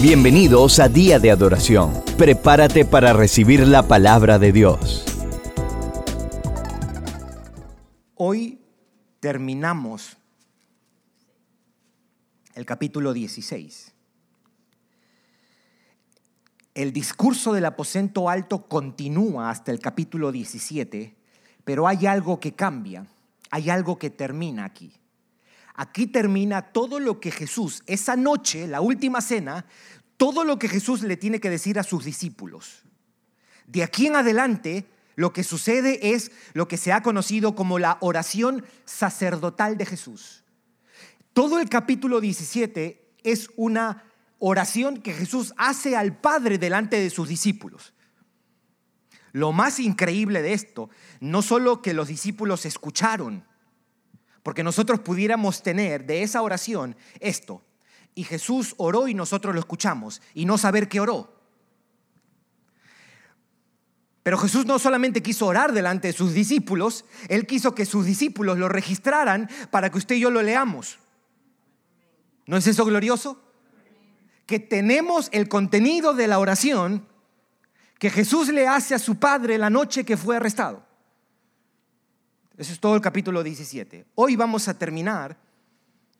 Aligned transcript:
Bienvenidos 0.00 0.78
a 0.78 0.88
Día 0.88 1.18
de 1.18 1.32
Adoración. 1.32 1.92
Prepárate 2.16 2.84
para 2.84 3.12
recibir 3.12 3.66
la 3.66 3.88
palabra 3.88 4.38
de 4.38 4.52
Dios. 4.52 5.04
Hoy 8.14 8.60
terminamos 9.18 10.16
el 12.54 12.64
capítulo 12.64 13.12
16. 13.12 13.92
El 16.74 16.92
discurso 16.92 17.52
del 17.52 17.64
aposento 17.64 18.28
alto 18.28 18.68
continúa 18.68 19.50
hasta 19.50 19.72
el 19.72 19.80
capítulo 19.80 20.30
17, 20.30 21.16
pero 21.64 21.88
hay 21.88 22.06
algo 22.06 22.38
que 22.38 22.52
cambia, 22.52 23.04
hay 23.50 23.68
algo 23.68 23.98
que 23.98 24.10
termina 24.10 24.64
aquí. 24.64 24.92
Aquí 25.80 26.08
termina 26.08 26.72
todo 26.72 26.98
lo 26.98 27.20
que 27.20 27.30
Jesús, 27.30 27.84
esa 27.86 28.16
noche, 28.16 28.66
la 28.66 28.80
última 28.80 29.20
cena, 29.20 29.64
todo 30.16 30.42
lo 30.42 30.58
que 30.58 30.68
Jesús 30.68 31.02
le 31.04 31.16
tiene 31.16 31.38
que 31.38 31.50
decir 31.50 31.78
a 31.78 31.84
sus 31.84 32.04
discípulos. 32.04 32.82
De 33.68 33.84
aquí 33.84 34.08
en 34.08 34.16
adelante, 34.16 34.88
lo 35.14 35.32
que 35.32 35.44
sucede 35.44 36.14
es 36.14 36.32
lo 36.52 36.66
que 36.66 36.78
se 36.78 36.92
ha 36.92 37.04
conocido 37.04 37.54
como 37.54 37.78
la 37.78 37.98
oración 38.00 38.64
sacerdotal 38.86 39.78
de 39.78 39.86
Jesús. 39.86 40.42
Todo 41.32 41.60
el 41.60 41.68
capítulo 41.68 42.20
17 42.20 43.14
es 43.22 43.48
una 43.54 44.02
oración 44.40 44.96
que 44.96 45.12
Jesús 45.12 45.54
hace 45.56 45.94
al 45.94 46.16
Padre 46.16 46.58
delante 46.58 46.98
de 46.98 47.08
sus 47.08 47.28
discípulos. 47.28 47.94
Lo 49.30 49.52
más 49.52 49.78
increíble 49.78 50.42
de 50.42 50.54
esto, 50.54 50.90
no 51.20 51.40
solo 51.40 51.82
que 51.82 51.94
los 51.94 52.08
discípulos 52.08 52.66
escucharon, 52.66 53.46
porque 54.42 54.62
nosotros 54.62 55.00
pudiéramos 55.00 55.62
tener 55.62 56.06
de 56.06 56.22
esa 56.22 56.42
oración 56.42 56.96
esto. 57.20 57.62
Y 58.14 58.24
Jesús 58.24 58.74
oró 58.78 59.08
y 59.08 59.14
nosotros 59.14 59.54
lo 59.54 59.60
escuchamos 59.60 60.20
y 60.34 60.44
no 60.44 60.58
saber 60.58 60.88
qué 60.88 61.00
oró. 61.00 61.38
Pero 64.22 64.36
Jesús 64.38 64.66
no 64.66 64.78
solamente 64.78 65.22
quiso 65.22 65.46
orar 65.46 65.72
delante 65.72 66.08
de 66.08 66.12
sus 66.12 66.34
discípulos, 66.34 67.04
Él 67.28 67.46
quiso 67.46 67.74
que 67.74 67.86
sus 67.86 68.04
discípulos 68.04 68.58
lo 68.58 68.68
registraran 68.68 69.48
para 69.70 69.90
que 69.90 69.98
usted 69.98 70.16
y 70.16 70.20
yo 70.20 70.30
lo 70.30 70.42
leamos. 70.42 70.98
¿No 72.46 72.56
es 72.56 72.66
eso 72.66 72.84
glorioso? 72.84 73.40
Que 74.46 74.58
tenemos 74.58 75.28
el 75.32 75.48
contenido 75.48 76.14
de 76.14 76.26
la 76.26 76.38
oración 76.38 77.06
que 77.98 78.10
Jesús 78.10 78.48
le 78.48 78.66
hace 78.66 78.94
a 78.94 78.98
su 78.98 79.18
Padre 79.18 79.58
la 79.58 79.70
noche 79.70 80.04
que 80.04 80.16
fue 80.16 80.36
arrestado. 80.36 80.87
Eso 82.58 82.72
es 82.72 82.80
todo 82.80 82.96
el 82.96 83.00
capítulo 83.00 83.44
17. 83.44 84.04
Hoy 84.16 84.34
vamos 84.34 84.66
a 84.66 84.76
terminar, 84.76 85.38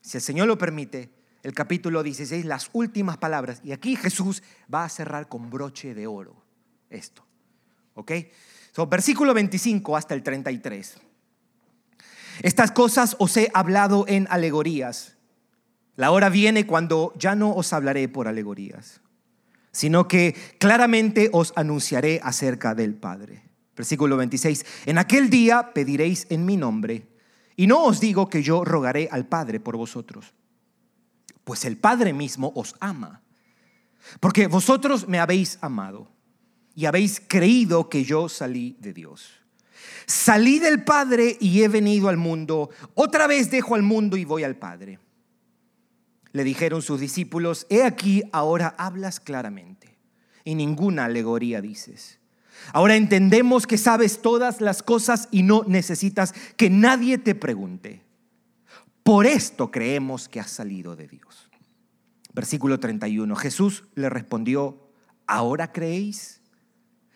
si 0.01 0.17
el 0.17 0.23
Señor 0.23 0.47
lo 0.47 0.57
permite, 0.57 1.09
el 1.43 1.53
capítulo 1.53 2.01
16, 2.01 2.45
las 2.45 2.69
últimas 2.71 3.17
palabras. 3.17 3.59
Y 3.61 3.73
aquí 3.73 3.97
Jesús 3.97 4.41
va 4.73 4.85
a 4.85 4.89
cerrar 4.89 5.27
con 5.27 5.49
broche 5.49 5.93
de 5.93 6.07
oro 6.07 6.41
esto. 6.89 7.25
¿Ok? 7.93 8.11
So, 8.71 8.87
versículo 8.87 9.33
25 9.33 9.97
hasta 9.97 10.13
el 10.13 10.23
33. 10.23 10.95
Estas 12.41 12.71
cosas 12.71 13.17
os 13.19 13.35
he 13.35 13.51
hablado 13.53 14.05
en 14.07 14.25
alegorías. 14.29 15.17
La 15.97 16.11
hora 16.11 16.29
viene 16.29 16.65
cuando 16.65 17.13
ya 17.17 17.35
no 17.35 17.53
os 17.53 17.73
hablaré 17.73 18.07
por 18.07 18.29
alegorías, 18.29 19.01
sino 19.73 20.07
que 20.07 20.35
claramente 20.57 21.29
os 21.33 21.51
anunciaré 21.57 22.21
acerca 22.23 22.75
del 22.75 22.95
Padre. 22.95 23.48
Versículo 23.79 24.17
26. 24.17 24.65
En 24.87 24.97
aquel 24.97 25.29
día 25.29 25.71
pediréis 25.73 26.27
en 26.29 26.45
mi 26.45 26.57
nombre, 26.57 27.07
y 27.55 27.65
no 27.65 27.85
os 27.85 28.01
digo 28.01 28.27
que 28.27 28.43
yo 28.43 28.65
rogaré 28.65 29.07
al 29.09 29.25
Padre 29.25 29.61
por 29.61 29.77
vosotros, 29.77 30.33
pues 31.45 31.63
el 31.63 31.77
Padre 31.77 32.11
mismo 32.11 32.51
os 32.55 32.75
ama, 32.81 33.21
porque 34.19 34.47
vosotros 34.47 35.07
me 35.07 35.17
habéis 35.17 35.57
amado 35.61 36.11
y 36.75 36.87
habéis 36.87 37.21
creído 37.25 37.87
que 37.87 38.03
yo 38.03 38.27
salí 38.27 38.75
de 38.81 38.91
Dios. 38.91 39.31
Salí 40.05 40.59
del 40.59 40.83
Padre 40.83 41.37
y 41.39 41.61
he 41.63 41.69
venido 41.69 42.09
al 42.09 42.17
mundo, 42.17 42.71
otra 42.95 43.27
vez 43.27 43.49
dejo 43.49 43.75
al 43.75 43.83
mundo 43.83 44.17
y 44.17 44.25
voy 44.25 44.43
al 44.43 44.57
Padre. 44.57 44.99
Le 46.33 46.43
dijeron 46.43 46.81
sus 46.81 46.99
discípulos, 46.99 47.65
he 47.69 47.83
aquí, 47.83 48.23
ahora 48.33 48.75
hablas 48.77 49.21
claramente 49.21 49.97
y 50.43 50.55
ninguna 50.55 51.05
alegoría 51.05 51.61
dices. 51.61 52.18
Ahora 52.73 52.95
entendemos 52.95 53.67
que 53.67 53.77
sabes 53.77 54.21
todas 54.21 54.61
las 54.61 54.83
cosas 54.83 55.27
y 55.31 55.43
no 55.43 55.63
necesitas 55.67 56.33
que 56.57 56.69
nadie 56.69 57.17
te 57.17 57.35
pregunte. 57.35 58.03
Por 59.03 59.25
esto 59.25 59.71
creemos 59.71 60.29
que 60.29 60.39
has 60.39 60.51
salido 60.51 60.95
de 60.95 61.07
Dios. 61.07 61.49
Versículo 62.33 62.79
31. 62.79 63.35
Jesús 63.35 63.85
le 63.95 64.09
respondió, 64.09 64.91
¿ahora 65.25 65.71
creéis? 65.71 66.41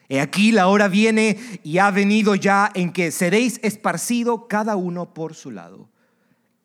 He 0.09 0.19
aquí 0.19 0.51
la 0.51 0.67
hora 0.67 0.87
viene 0.87 1.37
y 1.63 1.77
ha 1.77 1.91
venido 1.91 2.35
ya 2.35 2.71
en 2.73 2.91
que 2.91 3.11
seréis 3.11 3.59
esparcido 3.63 4.47
cada 4.47 4.75
uno 4.75 5.13
por 5.13 5.33
su 5.33 5.51
lado 5.51 5.89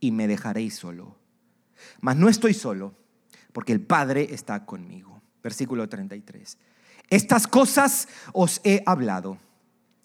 y 0.00 0.12
me 0.12 0.27
dejaréis 0.27 0.75
solo. 0.75 1.16
Mas 2.00 2.16
no 2.16 2.28
estoy 2.28 2.55
solo, 2.55 2.95
porque 3.53 3.72
el 3.72 3.81
Padre 3.81 4.28
está 4.33 4.65
conmigo. 4.65 5.21
Versículo 5.43 5.89
33. 5.89 6.59
Estas 7.10 7.46
cosas 7.46 8.08
os 8.32 8.60
he 8.64 8.82
hablado 8.84 9.38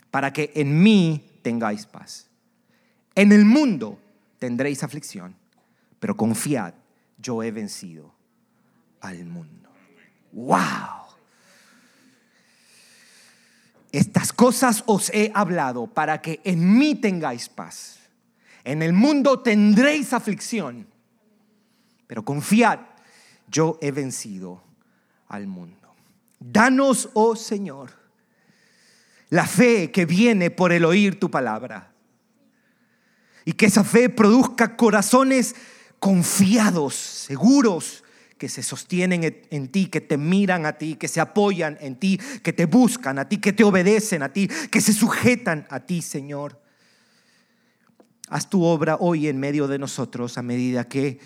para 0.09 0.31
que 0.31 0.51
en 0.55 0.81
mí 0.81 1.23
tengáis 1.41 1.85
paz. 1.85 2.29
En 3.15 3.31
el 3.31 3.45
mundo 3.45 3.99
tendréis 4.39 4.83
aflicción, 4.83 5.35
pero 5.99 6.15
confiad, 6.15 6.73
yo 7.17 7.43
he 7.43 7.51
vencido 7.51 8.13
al 9.01 9.25
mundo. 9.25 9.69
¡Wow! 10.31 11.03
Estas 13.91 14.33
cosas 14.33 14.83
os 14.87 15.11
he 15.13 15.31
hablado 15.35 15.85
para 15.87 16.19
que 16.21 16.41
en 16.43 16.77
mí 16.77 16.95
tengáis 16.95 17.47
paz. 17.47 17.99
En 18.63 18.81
el 18.81 18.93
mundo 18.93 19.41
tendréis 19.41 20.13
aflicción, 20.13 20.87
pero 22.07 22.23
confiad, 22.23 22.79
yo 23.47 23.77
he 23.81 23.91
vencido 23.91 24.63
al 25.27 25.47
mundo. 25.47 25.82
Danos, 26.45 27.09
oh 27.13 27.37
Señor, 27.37 27.91
la 29.29 29.47
fe 29.47 29.91
que 29.91 30.05
viene 30.05 30.51
por 30.51 30.73
el 30.73 30.83
oír 30.83 31.17
tu 31.17 31.31
palabra. 31.31 31.93
Y 33.45 33.53
que 33.53 33.67
esa 33.67 33.85
fe 33.85 34.09
produzca 34.09 34.75
corazones 34.75 35.55
confiados, 35.99 36.95
seguros, 36.95 38.03
que 38.37 38.49
se 38.49 38.61
sostienen 38.61 39.45
en 39.49 39.67
ti, 39.69 39.85
que 39.85 40.01
te 40.01 40.17
miran 40.17 40.65
a 40.65 40.73
ti, 40.73 40.95
que 40.95 41.07
se 41.07 41.21
apoyan 41.21 41.77
en 41.79 41.95
ti, 41.95 42.19
que 42.43 42.51
te 42.51 42.65
buscan 42.65 43.19
a 43.19 43.29
ti, 43.29 43.37
que 43.37 43.53
te 43.53 43.63
obedecen 43.63 44.21
a 44.21 44.33
ti, 44.33 44.49
que 44.69 44.81
se 44.81 44.91
sujetan 44.91 45.65
a 45.69 45.79
ti, 45.79 46.01
Señor. 46.01 46.61
Haz 48.27 48.49
tu 48.49 48.63
obra 48.63 48.97
hoy 48.99 49.29
en 49.29 49.39
medio 49.39 49.67
de 49.69 49.79
nosotros 49.79 50.37
a 50.37 50.41
medida 50.41 50.89
que 50.89 51.19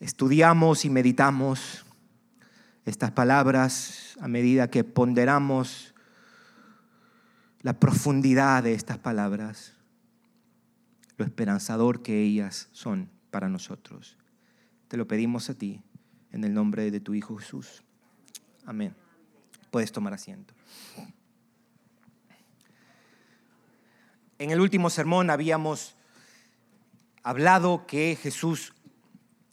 estudiamos 0.00 0.84
y 0.84 0.90
meditamos 0.90 1.83
estas 2.84 3.12
palabras 3.12 4.16
a 4.20 4.28
medida 4.28 4.70
que 4.70 4.84
ponderamos 4.84 5.94
la 7.62 7.72
profundidad 7.80 8.62
de 8.62 8.74
estas 8.74 8.98
palabras, 8.98 9.72
lo 11.16 11.24
esperanzador 11.24 12.02
que 12.02 12.22
ellas 12.22 12.68
son 12.72 13.08
para 13.30 13.48
nosotros. 13.48 14.18
Te 14.88 14.98
lo 14.98 15.08
pedimos 15.08 15.48
a 15.48 15.54
ti 15.54 15.82
en 16.30 16.44
el 16.44 16.52
nombre 16.52 16.90
de 16.90 17.00
tu 17.00 17.14
Hijo 17.14 17.36
Jesús. 17.36 17.82
Amén. 18.66 18.94
Puedes 19.70 19.92
tomar 19.92 20.12
asiento. 20.12 20.52
En 24.38 24.50
el 24.50 24.60
último 24.60 24.90
sermón 24.90 25.30
habíamos 25.30 25.96
hablado 27.22 27.86
que 27.86 28.18
Jesús 28.20 28.74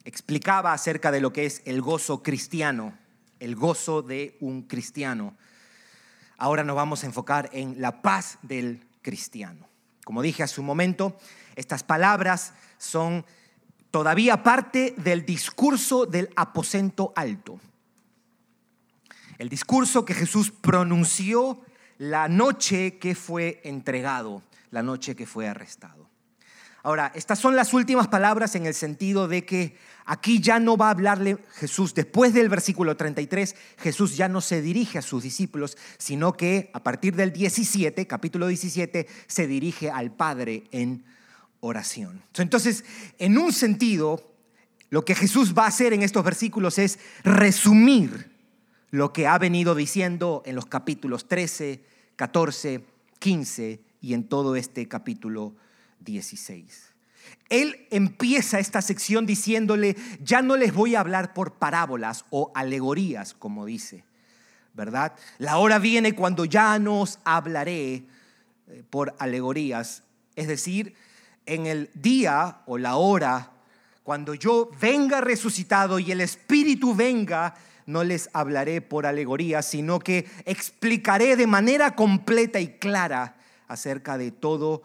explicaba 0.03 0.73
acerca 0.73 1.11
de 1.11 1.21
lo 1.21 1.31
que 1.31 1.45
es 1.45 1.61
el 1.65 1.81
gozo 1.81 2.23
cristiano 2.23 3.00
el 3.41 3.55
gozo 3.55 4.01
de 4.01 4.37
un 4.39 4.61
cristiano. 4.61 5.35
Ahora 6.37 6.63
nos 6.63 6.75
vamos 6.75 7.03
a 7.03 7.07
enfocar 7.07 7.49
en 7.51 7.81
la 7.81 8.01
paz 8.01 8.37
del 8.43 8.85
cristiano. 9.01 9.67
Como 10.05 10.21
dije 10.21 10.43
hace 10.43 10.61
un 10.61 10.67
momento, 10.67 11.17
estas 11.55 11.83
palabras 11.83 12.53
son 12.77 13.25
todavía 13.89 14.43
parte 14.43 14.93
del 14.97 15.25
discurso 15.25 16.05
del 16.05 16.29
aposento 16.35 17.11
alto. 17.15 17.59
El 19.37 19.49
discurso 19.49 20.05
que 20.05 20.13
Jesús 20.13 20.51
pronunció 20.51 21.59
la 21.97 22.27
noche 22.27 22.99
que 22.99 23.15
fue 23.15 23.59
entregado, 23.63 24.43
la 24.69 24.83
noche 24.83 25.15
que 25.15 25.25
fue 25.25 25.47
arrestado. 25.47 26.00
Ahora, 26.83 27.11
estas 27.13 27.37
son 27.37 27.55
las 27.55 27.73
últimas 27.73 28.07
palabras 28.07 28.55
en 28.55 28.65
el 28.65 28.73
sentido 28.73 29.27
de 29.27 29.45
que 29.45 29.77
aquí 30.05 30.41
ya 30.41 30.59
no 30.59 30.77
va 30.77 30.87
a 30.87 30.91
hablarle 30.91 31.37
Jesús. 31.53 31.93
Después 31.93 32.33
del 32.33 32.49
versículo 32.49 32.97
33, 32.97 33.55
Jesús 33.77 34.17
ya 34.17 34.27
no 34.27 34.41
se 34.41 34.61
dirige 34.63 34.97
a 34.97 35.03
sus 35.03 35.21
discípulos, 35.21 35.77
sino 35.99 36.33
que 36.33 36.71
a 36.73 36.81
partir 36.81 37.15
del 37.15 37.31
17, 37.31 38.07
capítulo 38.07 38.47
17, 38.47 39.07
se 39.27 39.47
dirige 39.47 39.91
al 39.91 40.11
Padre 40.11 40.63
en 40.71 41.05
oración. 41.59 42.23
Entonces, 42.35 42.83
en 43.19 43.37
un 43.37 43.53
sentido, 43.53 44.33
lo 44.89 45.05
que 45.05 45.13
Jesús 45.13 45.53
va 45.55 45.65
a 45.65 45.67
hacer 45.67 45.93
en 45.93 46.01
estos 46.01 46.23
versículos 46.23 46.79
es 46.79 46.97
resumir 47.23 48.31
lo 48.89 49.13
que 49.13 49.27
ha 49.27 49.37
venido 49.37 49.75
diciendo 49.75 50.41
en 50.45 50.55
los 50.55 50.65
capítulos 50.65 51.27
13, 51.27 51.83
14, 52.15 52.83
15 53.19 53.81
y 54.01 54.13
en 54.15 54.27
todo 54.27 54.55
este 54.55 54.87
capítulo 54.87 55.55
16. 56.01 56.91
Él 57.49 57.87
empieza 57.91 58.59
esta 58.59 58.81
sección 58.81 59.25
diciéndole, 59.25 59.95
ya 60.21 60.41
no 60.41 60.57
les 60.57 60.73
voy 60.73 60.95
a 60.95 61.01
hablar 61.01 61.33
por 61.33 61.53
parábolas 61.53 62.25
o 62.29 62.51
alegorías, 62.55 63.33
como 63.33 63.65
dice, 63.65 64.03
¿verdad? 64.73 65.13
La 65.37 65.57
hora 65.57 65.79
viene 65.79 66.13
cuando 66.13 66.45
ya 66.45 66.79
no 66.79 67.01
os 67.01 67.19
hablaré 67.25 68.05
eh, 68.67 68.83
por 68.89 69.15
alegorías, 69.19 70.03
es 70.35 70.47
decir, 70.47 70.95
en 71.45 71.65
el 71.65 71.89
día 71.93 72.61
o 72.65 72.77
la 72.77 72.95
hora, 72.95 73.51
cuando 74.03 74.33
yo 74.33 74.71
venga 74.79 75.21
resucitado 75.21 75.99
y 75.99 76.11
el 76.11 76.21
Espíritu 76.21 76.95
venga, 76.95 77.55
no 77.85 78.03
les 78.03 78.29
hablaré 78.33 78.81
por 78.81 79.05
alegorías, 79.05 79.65
sino 79.65 79.99
que 79.99 80.29
explicaré 80.45 81.35
de 81.35 81.47
manera 81.47 81.95
completa 81.95 82.59
y 82.59 82.77
clara 82.77 83.35
acerca 83.67 84.17
de 84.17 84.31
todo 84.31 84.83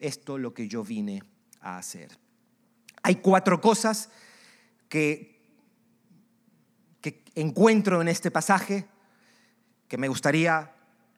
esto 0.00 0.38
lo 0.38 0.54
que 0.54 0.68
yo 0.68 0.82
vine 0.82 1.22
a 1.60 1.78
hacer. 1.78 2.18
Hay 3.02 3.16
cuatro 3.16 3.60
cosas 3.60 4.10
que, 4.88 5.40
que 7.00 7.24
encuentro 7.34 8.00
en 8.00 8.08
este 8.08 8.30
pasaje 8.30 8.86
que 9.88 9.98
me 9.98 10.08
gustaría 10.08 10.72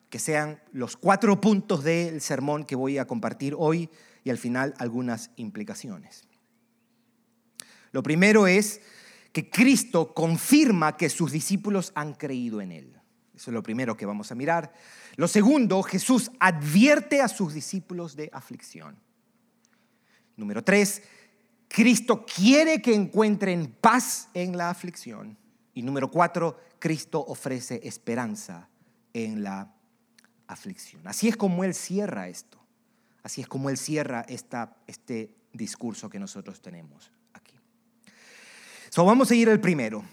que 0.09 0.19
sean 0.19 0.61
los 0.71 0.97
cuatro 0.97 1.39
puntos 1.39 1.83
del 1.83 2.21
sermón 2.21 2.65
que 2.65 2.75
voy 2.75 2.97
a 2.97 3.05
compartir 3.05 3.55
hoy 3.57 3.89
y 4.23 4.29
al 4.29 4.37
final 4.37 4.73
algunas 4.77 5.31
implicaciones. 5.35 6.23
Lo 7.91 8.03
primero 8.03 8.47
es 8.47 8.81
que 9.31 9.49
Cristo 9.49 10.13
confirma 10.13 10.97
que 10.97 11.09
sus 11.09 11.31
discípulos 11.31 11.91
han 11.95 12.13
creído 12.13 12.61
en 12.61 12.71
Él. 12.71 12.98
Eso 13.39 13.51
es 13.51 13.53
lo 13.53 13.63
primero 13.63 13.95
que 13.95 14.05
vamos 14.05 14.33
a 14.33 14.35
mirar. 14.35 14.73
Lo 15.15 15.25
segundo, 15.29 15.81
Jesús 15.81 16.29
advierte 16.41 17.21
a 17.21 17.29
sus 17.29 17.53
discípulos 17.53 18.17
de 18.17 18.29
aflicción. 18.33 18.97
Número 20.35 20.61
tres, 20.61 21.03
Cristo 21.69 22.25
quiere 22.25 22.81
que 22.81 22.93
encuentren 22.93 23.77
paz 23.79 24.27
en 24.33 24.57
la 24.57 24.69
aflicción. 24.69 25.37
Y 25.73 25.83
número 25.83 26.11
cuatro, 26.11 26.59
Cristo 26.79 27.23
ofrece 27.25 27.79
esperanza 27.85 28.67
en 29.13 29.41
la 29.41 29.73
aflicción. 30.47 31.07
Así 31.07 31.29
es 31.29 31.37
como 31.37 31.63
Él 31.63 31.73
cierra 31.73 32.27
esto. 32.27 32.59
Así 33.23 33.39
es 33.39 33.47
como 33.47 33.69
Él 33.69 33.77
cierra 33.77 34.25
este 34.27 35.33
discurso 35.53 36.09
que 36.09 36.19
nosotros 36.19 36.61
tenemos 36.61 37.09
aquí. 37.31 37.55
So, 38.89 39.05
vamos 39.05 39.31
a 39.31 39.35
ir 39.35 39.49
al 39.49 39.61
primero. 39.61 40.03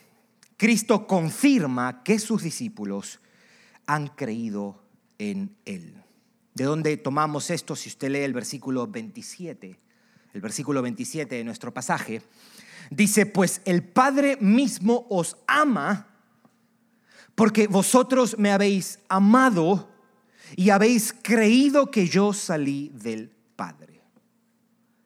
Cristo 0.57 1.07
confirma 1.07 2.03
que 2.03 2.19
sus 2.19 2.43
discípulos 2.43 3.21
han 3.87 4.09
creído 4.09 4.83
en 5.19 5.55
Él. 5.65 6.03
¿De 6.55 6.65
dónde 6.65 6.97
tomamos 6.97 7.51
esto? 7.51 7.77
Si 7.77 7.91
usted 7.91 8.11
lee 8.11 8.21
el 8.21 8.33
versículo 8.33 8.87
27, 8.87 9.79
el 10.33 10.41
versículo 10.41 10.81
27 10.81 11.35
de 11.35 11.45
nuestro 11.45 11.75
pasaje, 11.75 12.23
dice, 12.91 13.27
pues 13.27 13.61
el 13.67 13.83
Padre 13.83 14.39
mismo 14.41 15.07
os 15.11 15.37
ama 15.47 16.09
porque 17.35 17.67
vosotros 17.67 18.39
me 18.39 18.51
habéis 18.51 18.99
amado 19.09 19.91
y 20.57 20.71
habéis 20.71 21.13
creído 21.13 21.91
que 21.91 22.07
yo 22.09 22.33
salí 22.33 22.91
del 22.95 23.31
Padre. 23.57 24.01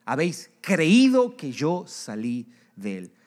Habéis 0.05 0.49
creído 0.61 1.35
que 1.35 1.51
yo 1.51 1.83
salí 1.87 2.47
del 2.77 3.09
Padre. 3.09 3.20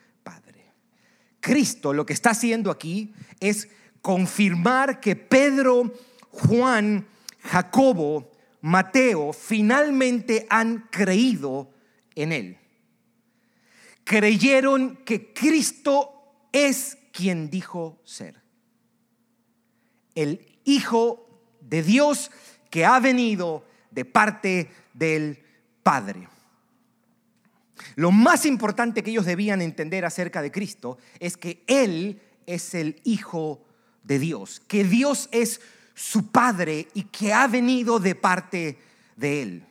Cristo 1.45 1.93
lo 1.93 2.07
que 2.07 2.15
está 2.15 2.31
haciendo 2.31 2.71
aquí 2.71 3.13
es 3.39 3.69
confirmar 4.01 4.99
que 4.99 5.15
Pedro, 5.15 5.93
Juan, 6.31 7.07
Jacobo, 7.43 8.33
Mateo 8.63 9.35
finalmente 9.35 10.47
han 10.49 10.89
creído 10.91 11.71
en 12.15 12.33
Él. 12.33 12.59
Creyeron 14.05 14.97
que 15.05 15.35
Cristo 15.35 16.49
es 16.51 16.97
quien 17.13 17.51
dijo 17.51 18.01
ser. 18.05 18.41
El 20.15 20.47
Hijo 20.65 21.29
de 21.61 21.83
Dios 21.83 22.31
que 22.71 22.87
ha 22.87 22.99
venido 23.01 23.67
de 23.91 24.07
parte 24.07 24.71
del 24.95 25.45
Padre. 25.83 26.27
Lo 27.97 28.11
más 28.11 28.47
importante 28.47 29.03
que 29.03 29.11
ellos 29.11 29.27
debían 29.27 29.63
entender 29.63 30.05
acerca 30.05 30.43
de 30.43 30.51
Cristo 30.51 30.99
es 31.19 31.37
que 31.37 31.63
Él 31.67 32.21
es 32.47 32.75
el 32.75 33.01
Hijo 33.05 33.65
de 34.03 34.19
Dios, 34.19 34.61
que 34.67 34.85
Dios 34.85 35.29
es 35.33 35.61
su 35.95 36.31
Padre 36.31 36.89
y 36.95 37.05
que 37.05 37.33
ha 37.33 37.47
venido 37.47 38.01
de 38.01 38.15
parte 38.15 38.79
de 39.17 39.43
Él. 39.43 39.67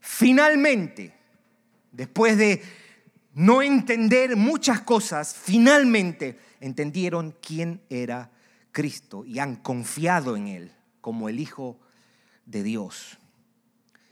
Finalmente, 0.00 1.14
después 1.92 2.36
de 2.36 2.62
no 3.34 3.62
entender 3.62 4.36
muchas 4.36 4.80
cosas, 4.80 5.34
finalmente 5.34 6.38
entendieron 6.60 7.36
quién 7.40 7.80
era 7.88 8.30
Cristo 8.72 9.24
y 9.24 9.38
han 9.38 9.56
confiado 9.56 10.36
en 10.36 10.48
Él 10.48 10.72
como 11.00 11.28
el 11.28 11.38
Hijo 11.38 11.78
de 12.46 12.62
Dios. 12.62 13.18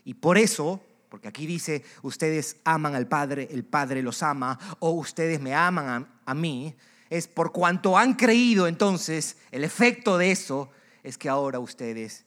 Y 0.04 0.14
por 0.14 0.38
eso, 0.38 0.80
porque 1.08 1.28
aquí 1.28 1.46
dice, 1.46 1.84
ustedes 2.02 2.56
aman 2.64 2.94
al 2.94 3.06
Padre, 3.06 3.48
el 3.50 3.64
Padre 3.64 4.02
los 4.02 4.22
ama, 4.22 4.58
o 4.80 4.90
ustedes 4.90 5.40
me 5.40 5.54
aman 5.54 6.08
a, 6.24 6.34
mí, 6.34 6.74
es 7.10 7.28
por 7.28 7.52
cuanto 7.52 7.96
han 7.96 8.14
creído 8.14 8.66
entonces, 8.66 9.36
el 9.50 9.64
efecto 9.64 10.18
de 10.18 10.32
eso 10.32 10.70
es 11.02 11.16
que 11.16 11.28
ahora 11.28 11.58
ustedes 11.58 12.24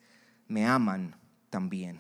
me 0.48 0.66
aman 0.66 1.16
también. 1.50 2.00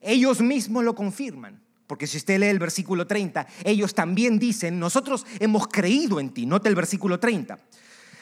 Ellos 0.00 0.40
mismos 0.40 0.84
lo 0.84 0.94
confirman. 0.94 1.60
Porque 1.88 2.06
si 2.06 2.18
usted 2.18 2.38
lee 2.38 2.48
el 2.48 2.58
versículo 2.58 3.06
30, 3.06 3.46
ellos 3.64 3.94
también 3.94 4.38
dicen, 4.38 4.78
nosotros 4.78 5.24
hemos 5.40 5.68
creído 5.68 6.20
en 6.20 6.28
ti. 6.28 6.44
Note 6.44 6.68
el 6.68 6.74
versículo 6.74 7.18
30. 7.18 7.58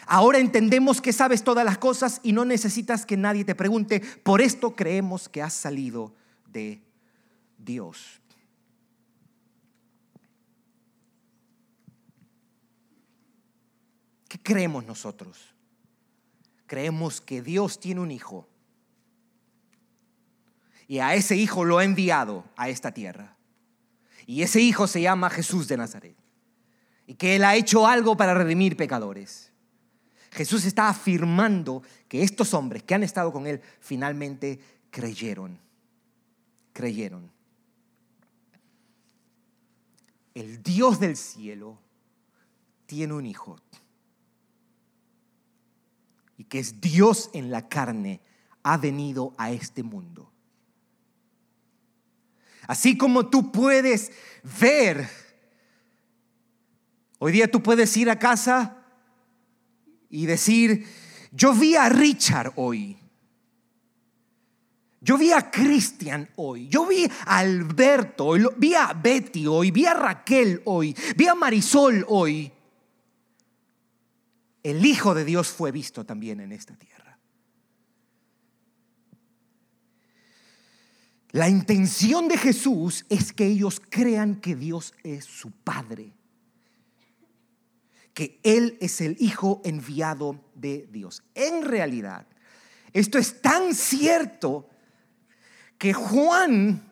Ahora 0.06 0.38
entendemos 0.38 1.00
que 1.00 1.12
sabes 1.12 1.42
todas 1.42 1.64
las 1.64 1.76
cosas 1.76 2.20
y 2.22 2.32
no 2.32 2.44
necesitas 2.44 3.04
que 3.04 3.16
nadie 3.16 3.44
te 3.44 3.56
pregunte. 3.56 4.00
Por 4.22 4.40
esto 4.40 4.76
creemos 4.76 5.28
que 5.28 5.42
has 5.42 5.52
salido 5.52 6.14
de 6.46 6.80
Dios. 7.58 8.20
¿Qué 14.28 14.38
creemos 14.42 14.84
nosotros? 14.84 15.54
Creemos 16.66 17.20
que 17.20 17.42
Dios 17.42 17.78
tiene 17.78 18.00
un 18.00 18.10
hijo 18.10 18.48
y 20.88 20.98
a 21.00 21.14
ese 21.14 21.36
hijo 21.36 21.64
lo 21.64 21.78
ha 21.78 21.84
enviado 21.84 22.44
a 22.56 22.68
esta 22.68 22.92
tierra. 22.92 23.36
Y 24.26 24.42
ese 24.42 24.60
hijo 24.60 24.86
se 24.86 25.00
llama 25.00 25.30
Jesús 25.30 25.68
de 25.68 25.76
Nazaret. 25.76 26.16
Y 27.06 27.14
que 27.14 27.36
Él 27.36 27.44
ha 27.44 27.54
hecho 27.54 27.86
algo 27.86 28.16
para 28.16 28.34
redimir 28.34 28.76
pecadores. 28.76 29.52
Jesús 30.30 30.64
está 30.64 30.88
afirmando 30.88 31.82
que 32.08 32.22
estos 32.22 32.52
hombres 32.54 32.82
que 32.82 32.94
han 32.94 33.02
estado 33.02 33.32
con 33.32 33.46
Él 33.46 33.60
finalmente 33.80 34.60
creyeron. 34.90 35.58
Creyeron. 36.72 37.30
El 40.36 40.62
Dios 40.62 41.00
del 41.00 41.16
cielo 41.16 41.78
tiene 42.84 43.14
un 43.14 43.24
hijo. 43.24 43.58
Y 46.36 46.44
que 46.44 46.58
es 46.58 46.78
Dios 46.78 47.30
en 47.32 47.50
la 47.50 47.70
carne, 47.70 48.20
ha 48.62 48.76
venido 48.76 49.32
a 49.38 49.50
este 49.50 49.82
mundo. 49.82 50.30
Así 52.66 52.98
como 52.98 53.30
tú 53.30 53.50
puedes 53.50 54.12
ver, 54.60 55.08
hoy 57.18 57.32
día 57.32 57.50
tú 57.50 57.62
puedes 57.62 57.96
ir 57.96 58.10
a 58.10 58.18
casa 58.18 58.84
y 60.10 60.26
decir, 60.26 60.86
yo 61.32 61.54
vi 61.54 61.76
a 61.76 61.88
Richard 61.88 62.52
hoy. 62.56 62.98
Yo 65.00 65.18
vi 65.18 65.30
a 65.32 65.50
Cristian 65.50 66.28
hoy, 66.36 66.68
yo 66.68 66.86
vi 66.86 67.04
a 67.04 67.38
Alberto, 67.38 68.26
hoy, 68.26 68.46
vi 68.56 68.74
a 68.74 68.92
Betty 68.92 69.46
hoy, 69.46 69.70
vi 69.70 69.86
a 69.86 69.94
Raquel 69.94 70.62
hoy, 70.64 70.96
vi 71.16 71.28
a 71.28 71.34
Marisol 71.34 72.04
hoy. 72.08 72.52
El 74.62 74.84
Hijo 74.84 75.14
de 75.14 75.24
Dios 75.24 75.48
fue 75.48 75.70
visto 75.70 76.04
también 76.04 76.40
en 76.40 76.50
esta 76.50 76.74
tierra. 76.76 77.18
La 81.30 81.48
intención 81.48 82.28
de 82.28 82.38
Jesús 82.38 83.04
es 83.08 83.32
que 83.32 83.46
ellos 83.46 83.80
crean 83.90 84.36
que 84.36 84.56
Dios 84.56 84.94
es 85.04 85.24
su 85.24 85.50
Padre 85.50 86.16
que 88.16 88.40
Él 88.44 88.78
es 88.80 89.02
el 89.02 89.14
Hijo 89.20 89.60
enviado 89.62 90.40
de 90.54 90.88
Dios. 90.90 91.22
En 91.34 91.62
realidad, 91.62 92.26
esto 92.94 93.18
es 93.18 93.42
tan 93.42 93.74
cierto 93.74 94.70
que 95.78 95.92
Juan 95.92 96.82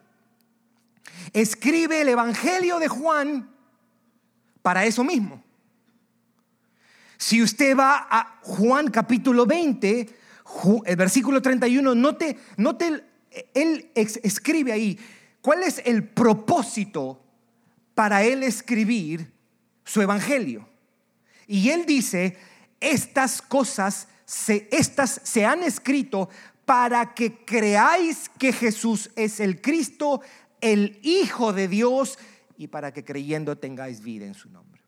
escribe 1.32 2.00
el 2.00 2.08
Evangelio 2.08 2.78
de 2.78 2.88
Juan 2.88 3.50
para 4.62 4.84
eso 4.84 5.04
mismo. 5.04 5.42
Si 7.16 7.42
usted 7.42 7.76
va 7.76 8.06
a 8.10 8.38
Juan 8.42 8.90
capítulo 8.90 9.46
20, 9.46 10.08
el 10.84 10.96
versículo 10.96 11.40
31, 11.40 11.94
note, 11.94 12.38
note 12.56 13.04
él 13.54 13.90
escribe 13.94 14.72
ahí, 14.72 14.98
¿cuál 15.40 15.62
es 15.62 15.80
el 15.84 16.06
propósito 16.06 17.20
para 17.94 18.22
él 18.22 18.42
escribir 18.42 19.32
su 19.84 20.02
evangelio? 20.02 20.68
Y 21.46 21.70
él 21.70 21.86
dice, 21.86 22.36
estas 22.80 23.42
cosas 23.42 24.08
se, 24.24 24.68
estas 24.70 25.20
se 25.24 25.44
han 25.44 25.62
escrito 25.62 26.28
para 26.64 27.14
que 27.14 27.44
creáis 27.44 28.28
que 28.38 28.52
Jesús 28.52 29.10
es 29.16 29.40
el 29.40 29.60
Cristo, 29.60 30.20
el 30.60 30.98
Hijo 31.02 31.52
de 31.52 31.68
Dios, 31.68 32.18
y 32.56 32.68
para 32.68 32.92
que 32.92 33.04
creyendo 33.04 33.58
tengáis 33.58 34.00
vida 34.02 34.26
en 34.26 34.34
su 34.34 34.48
nombre. 34.50 34.82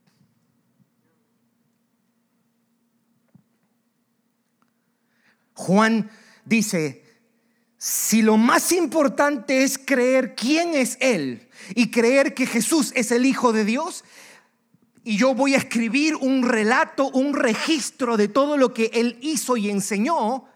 Juan 5.55 6.11
dice, 6.45 7.03
si 7.79 8.23
lo 8.23 8.37
más 8.37 8.73
importante 8.73 9.63
es 9.65 9.79
creer 9.79 10.35
quién 10.35 10.75
es 10.75 10.99
Él 11.01 11.49
y 11.75 11.91
creer 11.91 12.35
que 12.35 12.47
Jesús 12.47 12.93
es 12.95 13.11
el 13.11 13.25
Hijo 13.25 13.53
de 13.53 13.65
Dios, 13.65 14.05
y 15.03 15.17
yo 15.17 15.35
voy 15.35 15.55
a 15.55 15.59
escribir 15.59 16.17
un 16.17 16.43
relato, 16.43 17.09
un 17.11 17.33
registro 17.33 18.17
de 18.17 18.29
todo 18.29 18.57
lo 18.57 18.75
que 18.75 18.91
Él 18.93 19.19
hizo 19.23 19.57
y 19.57 19.71
enseñó, 19.71 20.47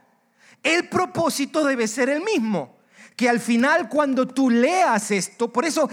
el 0.62 0.88
propósito 0.88 1.64
debe 1.64 1.88
ser 1.88 2.08
el 2.08 2.22
mismo. 2.22 2.78
Que 3.16 3.28
al 3.28 3.40
final 3.40 3.88
cuando 3.88 4.26
tú 4.26 4.50
leas 4.50 5.10
esto, 5.10 5.52
por 5.52 5.64
eso, 5.64 5.90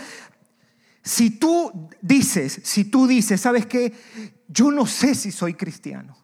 si 1.03 1.31
tú 1.31 1.89
dices, 2.01 2.61
si 2.63 2.85
tú 2.85 3.07
dices, 3.07 3.41
¿sabes 3.41 3.65
qué? 3.65 3.93
Yo 4.47 4.71
no 4.71 4.85
sé 4.85 5.15
si 5.15 5.31
soy 5.31 5.53
cristiano. 5.53 6.17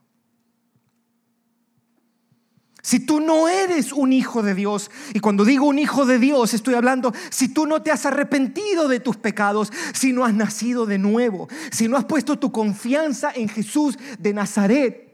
Si 2.85 2.99
tú 2.99 3.21
no 3.21 3.47
eres 3.47 3.93
un 3.93 4.11
hijo 4.11 4.43
de 4.43 4.53
Dios, 4.53 4.91
y 5.13 5.21
cuando 5.21 5.45
digo 5.45 5.65
un 5.65 5.79
hijo 5.79 6.05
de 6.05 6.19
Dios 6.19 6.53
estoy 6.53 6.73
hablando, 6.73 7.13
si 7.29 7.47
tú 7.47 7.65
no 7.65 7.81
te 7.81 7.91
has 7.91 8.05
arrepentido 8.05 8.89
de 8.89 8.99
tus 8.99 9.15
pecados, 9.15 9.71
si 9.93 10.11
no 10.11 10.25
has 10.25 10.33
nacido 10.33 10.85
de 10.85 10.97
nuevo, 10.97 11.47
si 11.71 11.87
no 11.87 11.95
has 11.95 12.03
puesto 12.03 12.37
tu 12.37 12.51
confianza 12.51 13.31
en 13.33 13.47
Jesús 13.47 13.97
de 14.19 14.33
Nazaret, 14.33 15.12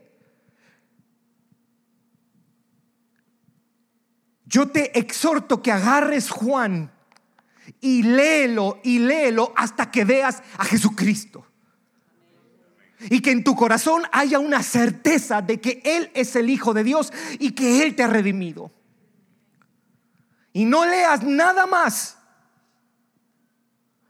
yo 4.50 4.68
te 4.68 4.98
exhorto 4.98 5.62
que 5.62 5.72
agarres 5.72 6.32
Juan 6.32 6.92
y 7.80 8.02
léelo 8.02 8.80
y 8.84 8.98
léelo 8.98 9.54
hasta 9.56 9.92
que 9.92 10.04
veas 10.04 10.42
a 10.58 10.66
Jesucristo. 10.66 11.46
Y 13.12 13.22
que 13.22 13.30
en 13.30 13.44
tu 13.44 13.56
corazón 13.56 14.04
haya 14.12 14.40
una 14.40 14.64
certeza 14.64 15.44
de 15.44 15.62
que 15.62 15.82
Él 15.86 16.12
es 16.16 16.36
el 16.36 16.50
Hijo 16.50 16.74
de 16.74 16.84
Dios 16.84 17.14
y 17.38 17.52
que 17.52 17.84
Él 17.84 17.96
te 17.96 18.02
ha 18.02 18.08
redimido. 18.08 18.72
Y 20.52 20.66
no 20.66 20.84
leas 20.84 21.24
nada 21.24 21.68
más 21.68 22.18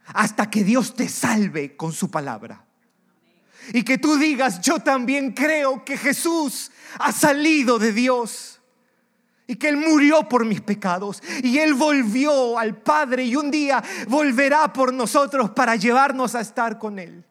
hasta 0.06 0.50
que 0.50 0.64
Dios 0.64 0.96
te 0.96 1.10
salve 1.10 1.76
con 1.76 1.92
su 1.92 2.10
palabra. 2.10 2.66
Y 3.74 3.84
que 3.84 3.98
tú 3.98 4.18
digas, 4.18 4.62
yo 4.62 4.80
también 4.80 5.34
creo 5.34 5.84
que 5.84 5.98
Jesús 5.98 6.72
ha 6.98 7.12
salido 7.12 7.78
de 7.78 7.92
Dios. 7.92 8.59
Y 9.50 9.56
que 9.56 9.68
Él 9.68 9.78
murió 9.78 10.30
por 10.30 10.46
mis 10.46 10.62
pecados. 10.62 11.22
Y 11.44 11.58
Él 11.58 11.74
volvió 11.74 12.58
al 12.58 12.78
Padre 12.78 13.26
y 13.26 13.36
un 13.36 13.50
día 13.52 13.84
volverá 14.08 14.72
por 14.72 14.94
nosotros 14.94 15.50
para 15.50 15.76
llevarnos 15.76 16.36
a 16.36 16.42
estar 16.42 16.78
con 16.78 17.00
Él 17.00 17.26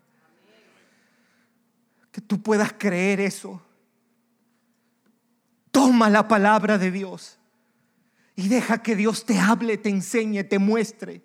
que 2.18 2.20
tú 2.20 2.42
puedas 2.42 2.75
creer 2.76 3.20
eso. 3.20 3.62
Toma 5.70 6.10
la 6.10 6.26
palabra 6.26 6.76
de 6.76 6.90
Dios 6.90 7.38
y 8.34 8.48
deja 8.48 8.82
que 8.82 8.96
Dios 8.96 9.25
te 9.25 9.38
hable, 9.38 9.76
te 9.76 9.90
enseñe, 9.90 10.42
te 10.42 10.58
muestre. 10.58 11.22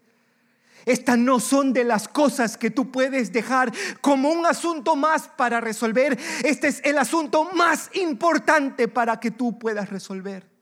Estas 0.85 1.17
no 1.17 1.39
son 1.39 1.73
de 1.73 1.83
las 1.83 2.07
cosas 2.07 2.57
que 2.57 2.69
tú 2.69 2.91
puedes 2.91 3.33
dejar 3.33 3.71
como 4.01 4.29
un 4.29 4.45
asunto 4.45 4.95
más 4.95 5.29
para 5.29 5.59
resolver. 5.61 6.19
Este 6.43 6.67
es 6.67 6.79
el 6.83 6.99
asunto 6.99 7.49
más 7.55 7.89
importante 7.95 8.87
para 8.87 9.19
que 9.19 9.31
tú 9.31 9.57
puedas 9.57 9.89
resolver. 9.89 10.52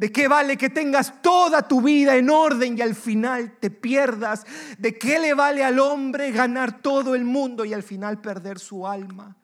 ¿De 0.00 0.10
qué 0.10 0.28
vale 0.28 0.56
que 0.56 0.70
tengas 0.70 1.20
toda 1.20 1.60
tu 1.68 1.82
vida 1.82 2.16
en 2.16 2.30
orden 2.30 2.78
y 2.78 2.80
al 2.80 2.94
final 2.94 3.58
te 3.60 3.68
pierdas? 3.68 4.46
¿De 4.78 4.96
qué 4.96 5.18
le 5.18 5.34
vale 5.34 5.62
al 5.62 5.78
hombre 5.78 6.32
ganar 6.32 6.80
todo 6.80 7.14
el 7.14 7.24
mundo 7.24 7.66
y 7.66 7.74
al 7.74 7.82
final 7.82 8.18
perder 8.18 8.58
su 8.58 8.86
alma? 8.86 9.36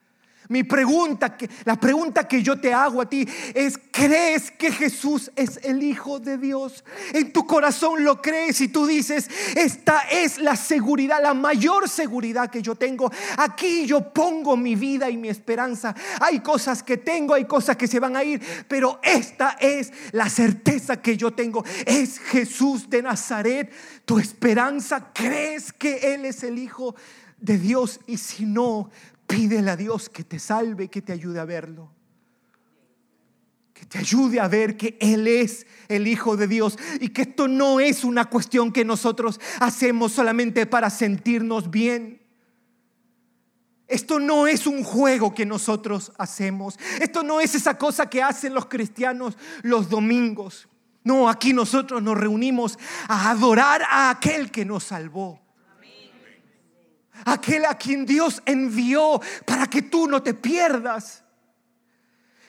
Mi 0.49 0.63
pregunta, 0.63 1.37
la 1.65 1.75
pregunta 1.77 2.27
que 2.27 2.41
yo 2.41 2.59
te 2.59 2.73
hago 2.73 3.01
a 3.01 3.09
ti 3.09 3.27
es, 3.53 3.77
¿crees 3.91 4.49
que 4.51 4.71
Jesús 4.71 5.31
es 5.35 5.59
el 5.63 5.83
Hijo 5.83 6.19
de 6.19 6.37
Dios? 6.37 6.85
En 7.13 7.33
tu 7.33 7.45
corazón 7.45 8.03
lo 8.03 8.21
crees 8.21 8.61
y 8.61 8.69
tú 8.69 8.85
dices, 8.85 9.29
esta 9.55 10.01
es 10.09 10.39
la 10.39 10.55
seguridad, 10.55 11.21
la 11.21 11.33
mayor 11.33 11.89
seguridad 11.89 12.49
que 12.49 12.61
yo 12.61 12.75
tengo. 12.75 13.11
Aquí 13.37 13.85
yo 13.85 14.13
pongo 14.13 14.55
mi 14.55 14.75
vida 14.75 15.09
y 15.09 15.17
mi 15.17 15.27
esperanza. 15.27 15.93
Hay 16.21 16.39
cosas 16.39 16.81
que 16.81 16.97
tengo, 16.97 17.33
hay 17.33 17.45
cosas 17.45 17.75
que 17.75 17.87
se 17.87 17.99
van 17.99 18.15
a 18.15 18.23
ir, 18.23 18.41
pero 18.67 18.99
esta 19.03 19.57
es 19.59 19.91
la 20.11 20.29
certeza 20.29 21.01
que 21.01 21.17
yo 21.17 21.31
tengo. 21.31 21.65
Es 21.85 22.19
Jesús 22.19 22.89
de 22.89 23.01
Nazaret. 23.01 23.71
Tu 24.05 24.19
esperanza, 24.19 25.11
¿crees 25.13 25.73
que 25.73 26.13
Él 26.13 26.23
es 26.25 26.43
el 26.43 26.57
Hijo 26.57 26.95
de 27.39 27.57
Dios? 27.57 27.99
Y 28.07 28.17
si 28.17 28.45
no, 28.45 28.89
Pídele 29.27 29.71
a 29.71 29.75
Dios 29.75 30.09
que 30.09 30.23
te 30.23 30.39
salve, 30.39 30.87
que 30.87 31.01
te 31.01 31.11
ayude 31.11 31.39
a 31.39 31.45
verlo. 31.45 31.91
Que 33.73 33.85
te 33.85 33.99
ayude 33.99 34.39
a 34.39 34.47
ver 34.47 34.77
que 34.77 34.97
Él 35.01 35.27
es 35.27 35.67
el 35.89 36.07
Hijo 36.07 36.37
de 36.37 36.47
Dios 36.47 36.79
y 37.01 37.09
que 37.09 37.23
esto 37.23 37.47
no 37.47 37.81
es 37.81 38.05
una 38.05 38.25
cuestión 38.25 38.71
que 38.71 38.85
nosotros 38.85 39.39
hacemos 39.59 40.13
solamente 40.13 40.65
para 40.65 40.89
sentirnos 40.89 41.69
bien. 41.69 42.21
Esto 43.85 44.19
no 44.19 44.47
es 44.47 44.65
un 44.65 44.83
juego 44.83 45.33
que 45.33 45.45
nosotros 45.45 46.13
hacemos. 46.17 46.79
Esto 46.99 47.21
no 47.21 47.39
es 47.39 47.53
esa 47.53 47.77
cosa 47.77 48.09
que 48.09 48.23
hacen 48.23 48.53
los 48.53 48.65
cristianos 48.65 49.37
los 49.61 49.89
domingos. 49.89 50.67
No, 51.03 51.29
aquí 51.29 51.53
nosotros 51.53 52.01
nos 52.01 52.17
reunimos 52.17 52.79
a 53.07 53.29
adorar 53.29 53.83
a 53.83 54.09
aquel 54.09 54.51
que 54.51 54.65
nos 54.65 54.85
salvó 54.85 55.46
aquel 57.25 57.65
a 57.65 57.77
quien 57.77 58.05
Dios 58.05 58.41
envió 58.45 59.19
para 59.45 59.67
que 59.67 59.83
tú 59.83 60.07
no 60.07 60.21
te 60.21 60.33
pierdas. 60.33 61.23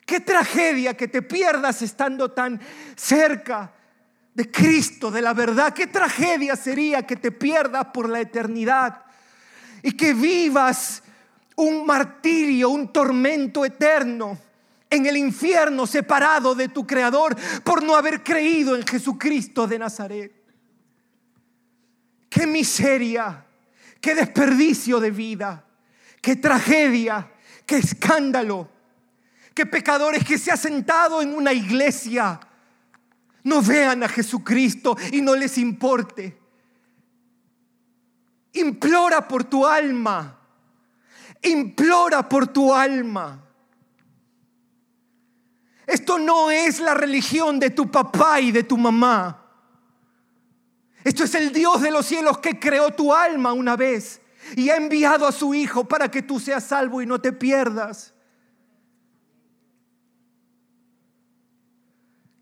Qué 0.05 0.21
tragedia 0.21 0.97
que 0.97 1.09
te 1.09 1.23
pierdas 1.23 1.83
estando 1.83 2.31
tan 2.31 2.61
cerca 2.97 3.73
de 4.33 4.51
Cristo, 4.51 5.11
de 5.11 5.21
la 5.21 5.35
verdad. 5.35 5.75
Qué 5.75 5.87
tragedia 5.87 6.57
sería 6.57 7.07
que 7.07 7.17
te 7.17 7.31
pierdas 7.31 7.87
por 7.93 8.09
la 8.09 8.21
eternidad 8.21 9.05
y 9.83 9.93
que 9.93 10.15
vivas 10.15 11.03
un 11.57 11.85
martirio, 11.85 12.71
un 12.71 12.93
tormento 12.93 13.65
eterno 13.65 14.39
en 14.91 15.07
el 15.07 15.17
infierno 15.17 15.87
separado 15.87 16.55
de 16.55 16.69
tu 16.69 16.87
Creador 16.87 17.37
por 17.63 17.83
no 17.83 17.97
haber 17.97 18.23
creído 18.23 18.77
en 18.77 18.87
Jesucristo 18.87 19.67
de 19.67 19.79
Nazaret. 19.79 20.33
Qué 22.31 22.47
miseria 22.47 23.45
qué 24.01 24.15
desperdicio 24.15 25.01
de 25.01 25.11
vida, 25.11 25.65
qué 26.21 26.37
tragedia, 26.37 27.31
qué 27.67 27.77
escándalo, 27.77 28.69
qué 29.55 29.67
pecadores 29.67 30.25
que 30.25 30.39
se 30.39 30.51
ha 30.51 30.57
sentado 30.57 31.21
en 31.23 31.35
una 31.35 31.53
iglesia 31.53 32.41
no 33.45 33.63
vean 33.63 34.03
a 34.03 34.09
Jesucristo 34.09 34.97
y 35.13 35.21
no 35.21 35.35
les 35.35 35.59
importe. 35.59 36.39
Implora 38.53 39.27
por 39.27 39.45
tu 39.45 39.67
alma, 39.67 40.39
implora 41.43 42.29
por 42.29 42.49
tu 42.49 42.75
alma. 42.75 43.45
Esto 45.87 46.19
no 46.19 46.51
es 46.51 46.81
la 46.81 46.93
religión 46.93 47.59
de 47.59 47.71
tu 47.71 47.91
papá 47.91 48.41
y 48.41 48.53
de 48.53 48.63
tu 48.63 48.77
mamá. 48.77 49.48
Esto 51.09 51.25
es 51.25 51.35
el 51.37 51.55
Dios 51.55 51.81
de 51.81 51.91
los 51.91 52.05
cielos 52.05 52.37
que 52.37 52.61
creó 52.61 52.91
tu 52.91 53.15
alma 53.15 53.55
una 53.55 53.77
vez 53.77 54.21
y 54.55 54.69
ha 54.69 54.77
enviado 54.77 55.27
a 55.27 55.33
su 55.33 55.55
Hijo 55.55 55.89
para 55.89 56.11
que 56.11 56.21
tú 56.21 56.39
seas 56.39 56.65
salvo 56.65 57.01
y 57.01 57.07
no 57.07 57.19
te 57.19 57.33
pierdas. 57.33 58.13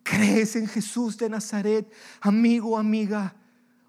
¿Crees 0.03 0.57
en 0.57 0.67
Jesús 0.67 1.17
de 1.17 1.31
Nazaret, 1.31 1.89
amigo, 2.21 2.77
amiga? 2.77 3.37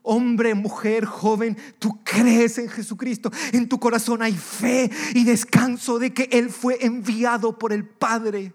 Hombre, 0.03 0.53
mujer, 0.53 1.05
joven, 1.05 1.57
tú 1.79 2.03
crees 2.03 2.59
en 2.59 2.69
Jesucristo. 2.69 3.31
En 3.53 3.67
tu 3.67 3.79
corazón 3.79 4.21
hay 4.21 4.33
fe 4.33 4.91
y 5.15 5.23
descanso 5.23 5.97
de 5.97 6.13
que 6.13 6.29
Él 6.31 6.51
fue 6.51 6.77
enviado 6.85 7.57
por 7.57 7.73
el 7.73 7.83
Padre 7.83 8.53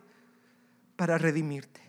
para 0.95 1.19
redimirte. 1.19 1.82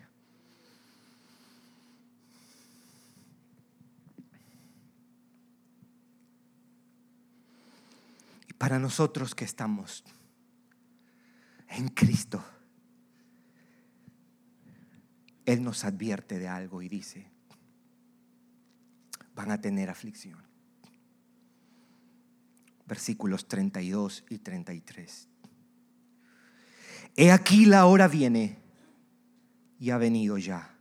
Para 8.63 8.79
nosotros 8.79 9.35
que 9.35 9.43
estamos 9.43 10.05
en 11.67 11.89
Cristo, 11.89 12.41
Él 15.45 15.61
nos 15.61 15.83
advierte 15.83 16.39
de 16.39 16.47
algo 16.47 16.81
y 16.81 16.87
dice, 16.87 17.29
van 19.35 19.51
a 19.51 19.59
tener 19.59 19.89
aflicción. 19.89 20.41
Versículos 22.87 23.49
32 23.49 24.23
y 24.29 24.37
33. 24.37 25.27
He 27.17 27.33
aquí 27.33 27.65
la 27.65 27.85
hora 27.85 28.07
viene 28.07 28.59
y 29.77 29.89
ha 29.89 29.97
venido 29.97 30.37
ya 30.37 30.72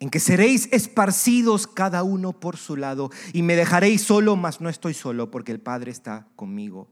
en 0.00 0.08
que 0.08 0.18
seréis 0.18 0.68
esparcidos 0.72 1.66
cada 1.66 2.02
uno 2.02 2.32
por 2.32 2.56
su 2.56 2.76
lado 2.76 3.10
y 3.34 3.42
me 3.42 3.54
dejaréis 3.54 4.02
solo, 4.02 4.34
mas 4.34 4.60
no 4.60 4.70
estoy 4.70 4.94
solo 4.94 5.30
porque 5.30 5.52
el 5.52 5.60
Padre 5.60 5.90
está 5.90 6.26
conmigo. 6.36 6.90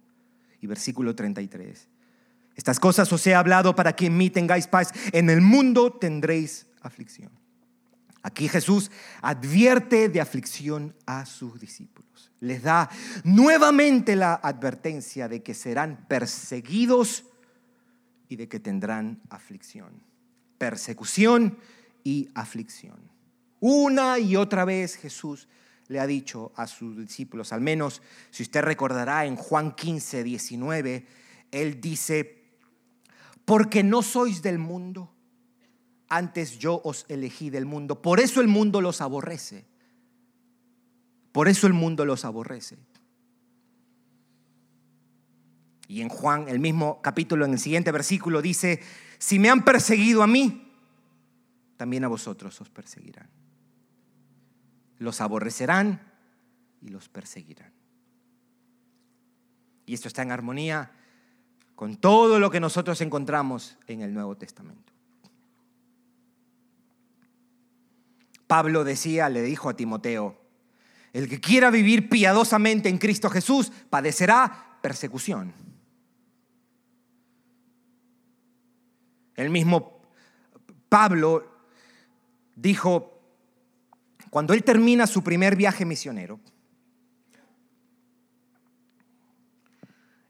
Y 0.60 0.66
versículo 0.66 1.14
33. 1.14 1.88
Estas 2.54 2.78
cosas 2.78 3.10
os 3.12 3.26
he 3.26 3.34
hablado 3.34 3.74
para 3.74 3.94
que 3.96 4.06
en 4.06 4.16
mí 4.16 4.28
tengáis 4.28 4.66
paz. 4.66 4.92
En 5.12 5.30
el 5.30 5.40
mundo 5.40 5.92
tendréis 5.92 6.66
aflicción. 6.82 7.30
Aquí 8.22 8.46
Jesús 8.46 8.90
advierte 9.22 10.08
de 10.10 10.20
aflicción 10.20 10.94
a 11.06 11.24
sus 11.24 11.58
discípulos. 11.58 12.30
Les 12.40 12.62
da 12.62 12.90
nuevamente 13.24 14.16
la 14.16 14.34
advertencia 14.34 15.28
de 15.28 15.42
que 15.42 15.54
serán 15.54 16.04
perseguidos 16.08 17.24
y 18.28 18.36
de 18.36 18.48
que 18.48 18.60
tendrán 18.60 19.22
aflicción. 19.30 20.02
Persecución 20.58 21.56
y 22.08 22.30
aflicción. 22.32 22.96
Una 23.60 24.18
y 24.18 24.34
otra 24.34 24.64
vez 24.64 24.96
Jesús 24.96 25.46
le 25.88 26.00
ha 26.00 26.06
dicho 26.06 26.52
a 26.56 26.66
sus 26.66 26.96
discípulos, 26.96 27.52
al 27.52 27.60
menos 27.60 28.00
si 28.30 28.44
usted 28.44 28.62
recordará 28.62 29.26
en 29.26 29.36
Juan 29.36 29.74
15, 29.74 30.24
19, 30.24 31.06
él 31.50 31.80
dice, 31.82 32.44
porque 33.44 33.82
no 33.82 34.00
sois 34.00 34.40
del 34.40 34.58
mundo, 34.58 35.12
antes 36.08 36.58
yo 36.58 36.80
os 36.82 37.04
elegí 37.10 37.50
del 37.50 37.66
mundo, 37.66 38.00
por 38.00 38.20
eso 38.20 38.40
el 38.40 38.48
mundo 38.48 38.80
los 38.80 39.02
aborrece, 39.02 39.66
por 41.30 41.46
eso 41.46 41.66
el 41.66 41.74
mundo 41.74 42.06
los 42.06 42.24
aborrece. 42.24 42.78
Y 45.88 46.00
en 46.00 46.08
Juan, 46.08 46.48
el 46.48 46.58
mismo 46.58 47.02
capítulo, 47.02 47.44
en 47.44 47.52
el 47.52 47.58
siguiente 47.58 47.92
versículo, 47.92 48.40
dice, 48.40 48.80
si 49.18 49.38
me 49.38 49.50
han 49.50 49.62
perseguido 49.62 50.22
a 50.22 50.26
mí, 50.26 50.67
también 51.78 52.04
a 52.04 52.08
vosotros 52.08 52.60
os 52.60 52.68
perseguirán. 52.68 53.30
Los 54.98 55.20
aborrecerán 55.20 56.02
y 56.82 56.88
los 56.88 57.08
perseguirán. 57.08 57.72
Y 59.86 59.94
esto 59.94 60.08
está 60.08 60.22
en 60.22 60.32
armonía 60.32 60.90
con 61.76 61.96
todo 61.96 62.40
lo 62.40 62.50
que 62.50 62.58
nosotros 62.58 63.00
encontramos 63.00 63.78
en 63.86 64.02
el 64.02 64.12
Nuevo 64.12 64.36
Testamento. 64.36 64.92
Pablo 68.48 68.82
decía, 68.82 69.28
le 69.28 69.42
dijo 69.42 69.68
a 69.68 69.76
Timoteo, 69.76 70.36
el 71.12 71.28
que 71.28 71.40
quiera 71.40 71.70
vivir 71.70 72.08
piadosamente 72.08 72.88
en 72.88 72.98
Cristo 72.98 73.30
Jesús 73.30 73.70
padecerá 73.88 74.78
persecución. 74.82 75.54
El 79.36 79.50
mismo 79.50 80.02
Pablo 80.88 81.57
dijo, 82.60 83.20
cuando 84.30 84.52
él 84.52 84.64
termina 84.64 85.06
su 85.06 85.22
primer 85.22 85.56
viaje 85.56 85.84
misionero, 85.84 86.40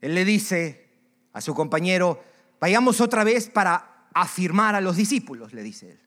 él 0.01 0.15
le 0.15 0.25
dice 0.25 0.89
a 1.33 1.41
su 1.41 1.55
compañero, 1.55 2.23
vayamos 2.61 3.01
otra 3.01 3.25
vez 3.25 3.49
para 3.49 4.07
afirmar 4.15 4.75
a 4.75 4.81
los 4.81 4.97
discípulos, 4.97 5.53
le 5.53 5.63
dice 5.63 5.93
él. 5.93 6.01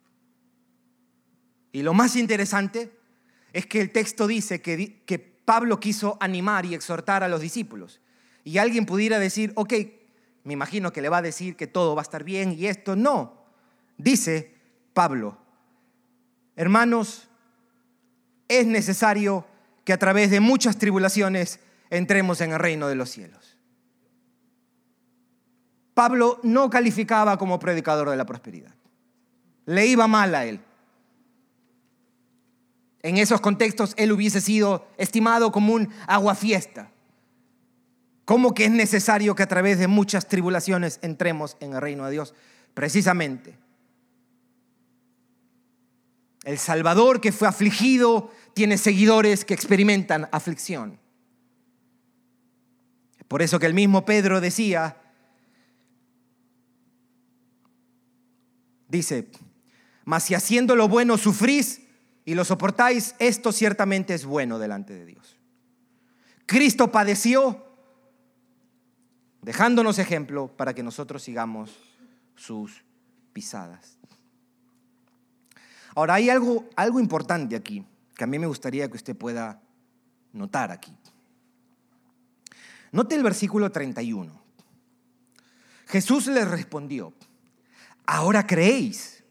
Y 1.74 1.84
lo 1.84 1.94
más 1.94 2.16
interesante 2.16 2.92
es 3.54 3.66
que 3.66 3.82
el 3.82 3.92
texto 3.92 4.28
dice 4.28 4.62
que, 4.62 5.32
Pablo 5.44 5.80
quiso 5.80 6.18
animar 6.22 6.66
y 6.66 6.76
exhortar 6.76 7.24
a 7.24 7.28
los 7.28 7.42
discípulos. 7.42 8.00
Y 8.46 8.60
alguien 8.60 8.86
pudiera 8.86 9.20
decir, 9.20 9.52
ok, 9.56 9.74
me 10.44 10.54
imagino 10.54 10.94
que 10.94 11.02
le 11.02 11.10
va 11.10 11.18
a 11.18 11.22
decir 11.22 11.58
que 11.58 11.68
todo 11.68 11.94
va 11.96 12.04
a 12.04 12.04
estar 12.04 12.24
bien 12.24 12.56
y 12.58 12.68
esto 12.68 12.96
no. 12.96 13.44
Dice 13.98 14.56
Pablo, 14.94 15.41
Hermanos, 16.56 17.28
es 18.48 18.66
necesario 18.66 19.46
que 19.86 19.94
a 19.94 19.98
través 19.98 20.30
de 20.30 20.40
muchas 20.40 20.78
tribulaciones 20.78 21.60
entremos 21.90 22.42
en 22.42 22.52
el 22.52 22.60
reino 22.60 22.88
de 22.88 22.96
los 22.96 23.10
cielos. 23.10 23.58
Pablo 25.94 26.40
no 26.44 26.70
calificaba 26.70 27.38
como 27.38 27.60
predicador 27.60 28.10
de 28.10 28.18
la 28.18 28.26
prosperidad. 28.26 28.74
Le 29.66 29.86
iba 29.88 30.08
mal 30.08 30.34
a 30.36 30.46
él. 30.46 30.60
En 33.04 33.18
esos 33.18 33.42
contextos 33.42 33.94
él 33.98 34.12
hubiese 34.12 34.42
sido 34.42 34.88
estimado 34.98 35.52
como 35.52 35.74
un 35.74 35.90
aguafiesta. 36.08 36.90
¿Cómo 38.26 38.54
que 38.54 38.66
es 38.66 38.72
necesario 38.72 39.36
que 39.36 39.44
a 39.44 39.48
través 39.48 39.80
de 39.80 39.88
muchas 39.88 40.28
tribulaciones 40.28 41.00
entremos 41.02 41.58
en 41.60 41.74
el 41.74 41.82
reino 41.82 42.06
de 42.06 42.12
Dios? 42.12 42.34
Precisamente 42.74 43.58
el 46.44 46.58
Salvador 46.58 47.22
que 47.22 47.32
fue 47.32 47.48
afligido 47.48 48.32
tiene 48.54 48.78
seguidores 48.78 49.46
que 49.46 49.54
experimentan 49.54 50.28
aflicción. 50.32 51.00
Por 53.28 53.42
eso 53.42 53.60
que 53.60 53.68
el 53.68 53.74
mismo 53.74 54.04
Pedro 54.04 54.42
decía, 54.42 54.98
dice, 58.90 59.30
mas 60.04 60.24
si 60.24 60.36
haciendo 60.36 60.76
lo 60.76 60.90
bueno 60.90 61.18
sufrís 61.18 61.82
y 62.26 62.34
lo 62.34 62.44
soportáis, 62.44 63.16
esto 63.20 63.52
ciertamente 63.52 64.14
es 64.14 64.26
bueno 64.26 64.60
delante 64.60 64.94
de 64.94 65.06
Dios. 65.06 65.38
Cristo 66.46 66.92
padeció 66.92 67.66
dejándonos 69.42 70.00
ejemplo 70.00 70.50
para 70.58 70.74
que 70.74 70.84
nosotros 70.84 71.24
sigamos 71.24 71.72
sus 72.36 72.84
pisadas. 73.32 74.01
Ahora, 75.96 76.16
hay 76.16 76.30
algo, 76.30 76.66
algo 76.76 77.00
importante 77.00 77.56
aquí 77.56 77.86
que 78.16 78.24
a 78.24 78.28
mí 78.28 78.38
me 78.40 78.48
gustaría 78.48 78.90
que 78.90 78.98
usted 78.98 79.16
pueda 79.16 79.62
notar 80.34 80.72
aquí. 80.72 80.96
Note 82.92 83.16
el 83.16 83.24
versículo 83.24 83.72
31. 83.72 84.42
Jesús 85.88 86.28
les 86.28 86.48
respondió, 86.48 87.14
¿ahora 88.06 88.46
creéis? 88.46 89.24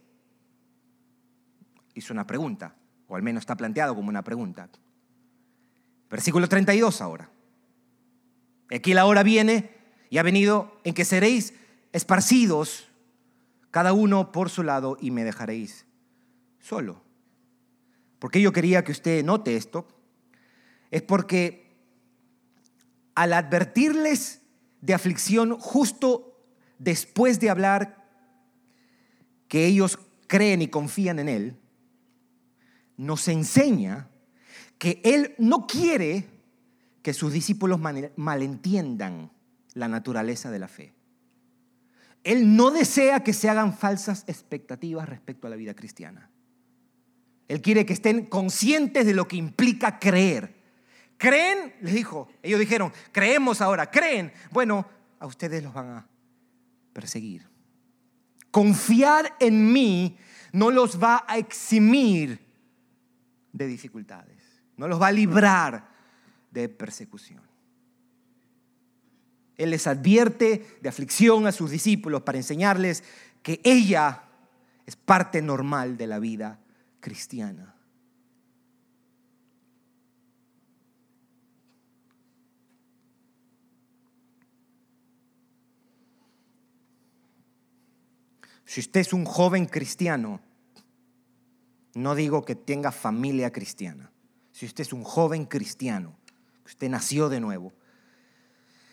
Hizo 1.94 2.12
una 2.12 2.26
pregunta, 2.26 2.74
o 3.08 3.16
al 3.16 3.22
menos 3.22 3.42
está 3.42 3.56
planteado 3.56 3.94
como 3.94 4.08
una 4.08 4.22
pregunta. 4.22 4.68
Versículo 6.10 6.48
32 6.48 7.00
ahora. 7.00 7.30
Aquí 8.70 8.94
la 8.94 9.06
hora 9.06 9.22
viene 9.22 9.70
y 10.10 10.18
ha 10.18 10.22
venido 10.22 10.80
en 10.84 10.94
que 10.94 11.04
seréis 11.04 11.54
esparcidos 11.92 12.88
cada 13.70 13.92
uno 13.92 14.32
por 14.32 14.50
su 14.50 14.62
lado 14.62 14.96
y 15.00 15.10
me 15.10 15.24
dejaréis 15.24 15.86
solo. 16.60 17.02
porque 18.18 18.40
yo 18.40 18.52
quería 18.52 18.84
que 18.84 18.92
usted 18.92 19.24
note 19.24 19.56
esto? 19.56 19.88
Es 20.90 21.02
porque 21.02 21.70
al 23.14 23.32
advertirles 23.32 24.42
de 24.80 24.94
aflicción 24.94 25.58
justo 25.58 26.38
después 26.78 27.40
de 27.40 27.50
hablar 27.50 28.08
que 29.48 29.66
ellos 29.66 29.98
creen 30.26 30.62
y 30.62 30.68
confían 30.68 31.18
en 31.18 31.28
Él, 31.28 31.56
nos 32.96 33.26
enseña 33.28 34.08
que 34.78 35.00
Él 35.04 35.34
no 35.38 35.66
quiere 35.66 36.28
que 37.02 37.14
sus 37.14 37.32
discípulos 37.32 37.80
malentiendan 38.16 39.30
la 39.74 39.88
naturaleza 39.88 40.50
de 40.50 40.58
la 40.58 40.68
fe. 40.68 40.94
Él 42.22 42.54
no 42.56 42.70
desea 42.70 43.24
que 43.24 43.32
se 43.32 43.48
hagan 43.48 43.76
falsas 43.76 44.24
expectativas 44.26 45.08
respecto 45.08 45.46
a 45.46 45.50
la 45.50 45.56
vida 45.56 45.74
cristiana. 45.74 46.30
Él 47.50 47.60
quiere 47.60 47.84
que 47.84 47.94
estén 47.94 48.26
conscientes 48.26 49.04
de 49.04 49.12
lo 49.12 49.26
que 49.26 49.34
implica 49.34 49.98
creer. 49.98 50.54
¿Creen? 51.16 51.74
Les 51.80 51.94
dijo. 51.94 52.28
Ellos 52.44 52.60
dijeron, 52.60 52.92
creemos 53.10 53.60
ahora, 53.60 53.90
creen. 53.90 54.32
Bueno, 54.52 54.86
a 55.18 55.26
ustedes 55.26 55.60
los 55.60 55.74
van 55.74 55.88
a 55.88 56.06
perseguir. 56.92 57.48
Confiar 58.52 59.34
en 59.40 59.72
mí 59.72 60.16
no 60.52 60.70
los 60.70 61.02
va 61.02 61.24
a 61.26 61.38
eximir 61.38 62.38
de 63.52 63.66
dificultades, 63.66 64.62
no 64.76 64.86
los 64.86 65.02
va 65.02 65.08
a 65.08 65.12
librar 65.12 65.88
de 66.52 66.68
persecución. 66.68 67.42
Él 69.56 69.70
les 69.70 69.88
advierte 69.88 70.78
de 70.80 70.88
aflicción 70.88 71.48
a 71.48 71.52
sus 71.52 71.72
discípulos 71.72 72.22
para 72.22 72.38
enseñarles 72.38 73.02
que 73.42 73.60
ella 73.64 74.22
es 74.86 74.94
parte 74.94 75.42
normal 75.42 75.96
de 75.96 76.06
la 76.06 76.20
vida 76.20 76.60
cristiana. 77.00 77.74
Si 88.70 88.78
usted 88.78 89.00
es 89.00 89.12
un 89.12 89.24
joven 89.24 89.66
cristiano, 89.66 90.40
no 91.94 92.14
digo 92.14 92.44
que 92.44 92.54
tenga 92.54 92.92
familia 92.92 93.50
cristiana. 93.50 94.12
Si 94.52 94.64
usted 94.66 94.82
es 94.82 94.92
un 94.92 95.02
joven 95.02 95.46
cristiano, 95.46 96.16
usted 96.64 96.88
nació 96.88 97.28
de 97.28 97.40
nuevo, 97.40 97.72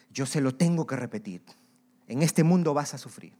yo 0.09 0.25
se 0.25 0.41
lo 0.41 0.55
tengo 0.55 0.87
que 0.87 0.95
repetir. 0.95 1.43
En 2.07 2.23
este 2.23 2.43
mundo 2.43 2.73
vas 2.73 2.95
a 2.95 2.97
sufrir. 2.97 3.33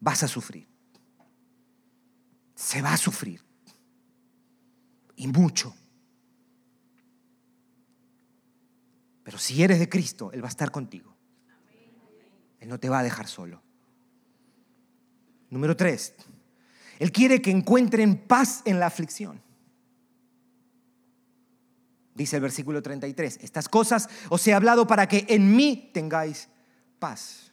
Vas 0.00 0.24
a 0.24 0.26
sufrir. 0.26 0.69
Se 2.60 2.82
va 2.82 2.92
a 2.92 2.96
sufrir. 2.98 3.42
Y 5.16 5.26
mucho. 5.28 5.74
Pero 9.24 9.38
si 9.38 9.62
eres 9.62 9.78
de 9.78 9.88
Cristo, 9.88 10.30
Él 10.32 10.42
va 10.42 10.48
a 10.48 10.50
estar 10.50 10.70
contigo. 10.70 11.16
Él 12.58 12.68
no 12.68 12.78
te 12.78 12.90
va 12.90 12.98
a 12.98 13.02
dejar 13.02 13.28
solo. 13.28 13.62
Número 15.48 15.74
tres, 15.74 16.14
Él 16.98 17.10
quiere 17.10 17.40
que 17.40 17.50
encuentren 17.50 18.18
paz 18.26 18.60
en 18.66 18.78
la 18.78 18.86
aflicción. 18.86 19.42
Dice 22.14 22.36
el 22.36 22.42
versículo 22.42 22.82
33, 22.82 23.38
estas 23.40 23.70
cosas 23.70 24.10
os 24.28 24.46
he 24.46 24.52
hablado 24.52 24.86
para 24.86 25.08
que 25.08 25.24
en 25.30 25.56
mí 25.56 25.90
tengáis 25.94 26.50
paz. 26.98 27.52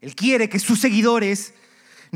Él 0.00 0.14
quiere 0.14 0.48
que 0.48 0.60
sus 0.60 0.80
seguidores 0.80 1.52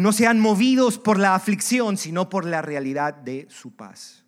no 0.01 0.13
sean 0.13 0.41
movidos 0.41 0.99
por 0.99 1.19
la 1.19 1.35
aflicción, 1.35 1.97
sino 1.97 2.29
por 2.29 2.47
la 2.47 2.63
realidad 2.63 3.15
de 3.15 3.47
su 3.51 3.73
paz. 3.73 4.25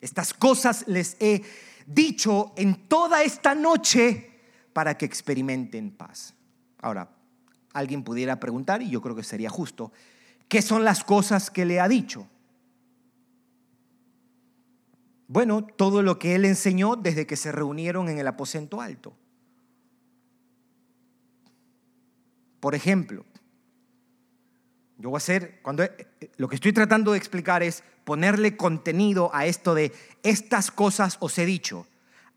Estas 0.00 0.34
cosas 0.34 0.84
les 0.88 1.16
he 1.20 1.42
dicho 1.86 2.52
en 2.56 2.88
toda 2.88 3.22
esta 3.22 3.54
noche 3.54 4.30
para 4.72 4.98
que 4.98 5.04
experimenten 5.06 5.92
paz. 5.92 6.34
Ahora, 6.78 7.08
alguien 7.72 8.02
pudiera 8.02 8.40
preguntar, 8.40 8.82
y 8.82 8.90
yo 8.90 9.00
creo 9.00 9.14
que 9.14 9.22
sería 9.22 9.48
justo, 9.48 9.92
¿qué 10.48 10.60
son 10.60 10.84
las 10.84 11.04
cosas 11.04 11.50
que 11.50 11.64
le 11.64 11.78
ha 11.78 11.88
dicho? 11.88 12.26
Bueno, 15.28 15.64
todo 15.64 16.02
lo 16.02 16.18
que 16.18 16.34
él 16.34 16.44
enseñó 16.44 16.96
desde 16.96 17.26
que 17.26 17.36
se 17.36 17.52
reunieron 17.52 18.08
en 18.08 18.18
el 18.18 18.26
aposento 18.26 18.80
alto. 18.80 19.16
Por 22.60 22.74
ejemplo, 22.74 23.24
yo 25.04 25.10
voy 25.10 25.18
a 25.18 25.18
hacer, 25.18 25.60
cuando 25.60 25.82
eh, 25.82 25.92
eh, 26.18 26.30
lo 26.38 26.48
que 26.48 26.54
estoy 26.54 26.72
tratando 26.72 27.12
de 27.12 27.18
explicar 27.18 27.62
es 27.62 27.84
ponerle 28.04 28.56
contenido 28.56 29.30
a 29.34 29.44
esto 29.44 29.74
de 29.74 29.92
estas 30.22 30.70
cosas 30.70 31.18
os 31.20 31.36
he 31.36 31.44
dicho. 31.44 31.86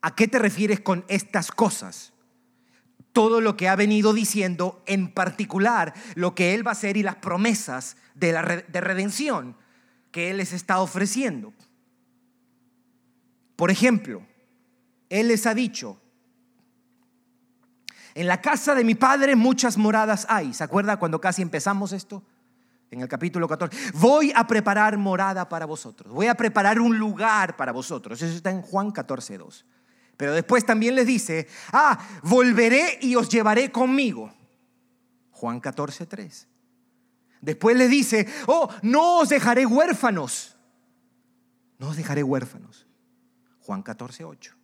¿A 0.01 0.13
qué 0.15 0.27
te 0.27 0.37
refieres 0.37 0.81
con 0.81 1.05
estas 1.07 1.49
cosas? 1.49 2.11
Todo 3.13 3.39
lo 3.39 3.55
que 3.55 3.69
ha 3.69 3.77
venido 3.77 4.11
diciendo, 4.11 4.83
en 4.85 5.13
particular 5.13 5.93
lo 6.15 6.35
que 6.35 6.53
Él 6.53 6.67
va 6.67 6.71
a 6.71 6.73
hacer 6.73 6.97
y 6.97 7.03
las 7.03 7.15
promesas 7.15 7.95
de, 8.15 8.33
de 8.67 8.81
redención 8.81 9.55
que 10.11 10.29
Él 10.29 10.35
les 10.35 10.51
está 10.51 10.81
ofreciendo. 10.81 11.53
Por 13.55 13.71
ejemplo, 13.71 14.23
Él 15.07 15.29
les 15.29 15.45
ha 15.45 15.53
dicho, 15.53 16.01
en 18.13 18.27
la 18.27 18.41
casa 18.41 18.75
de 18.75 18.83
mi 18.83 18.95
padre 18.95 19.37
muchas 19.37 19.77
moradas 19.77 20.25
hay. 20.27 20.53
¿Se 20.53 20.65
acuerda 20.65 20.97
cuando 20.97 21.21
casi 21.21 21.41
empezamos 21.41 21.93
esto? 21.93 22.23
En 22.89 23.01
el 23.01 23.07
capítulo 23.07 23.47
14, 23.47 23.93
voy 23.95 24.31
a 24.35 24.47
preparar 24.47 24.97
morada 24.97 25.47
para 25.49 25.65
vosotros, 25.65 26.13
voy 26.13 26.27
a 26.27 26.35
preparar 26.35 26.79
un 26.79 26.97
lugar 26.97 27.55
para 27.57 27.71
vosotros. 27.71 28.21
Eso 28.21 28.35
está 28.35 28.49
en 28.49 28.61
Juan 28.61 28.91
14, 28.91 29.37
2. 29.37 29.65
Pero 30.15 30.33
después 30.33 30.65
también 30.65 30.95
les 30.95 31.05
dice, 31.05 31.47
ah, 31.71 31.99
volveré 32.23 32.97
y 33.01 33.15
os 33.15 33.29
llevaré 33.29 33.71
conmigo. 33.71 34.33
Juan 35.31 35.59
14, 35.59 36.07
3. 36.07 36.47
Después 37.41 37.77
les 37.77 37.89
dice, 37.89 38.27
oh, 38.47 38.67
no 38.81 39.19
os 39.19 39.29
dejaré 39.29 39.65
huérfanos. 39.65 40.57
No 41.77 41.89
os 41.89 41.97
dejaré 41.97 42.23
huérfanos. 42.23 42.87
Juan 43.59 43.83
14, 43.83 44.23
8. 44.23 44.55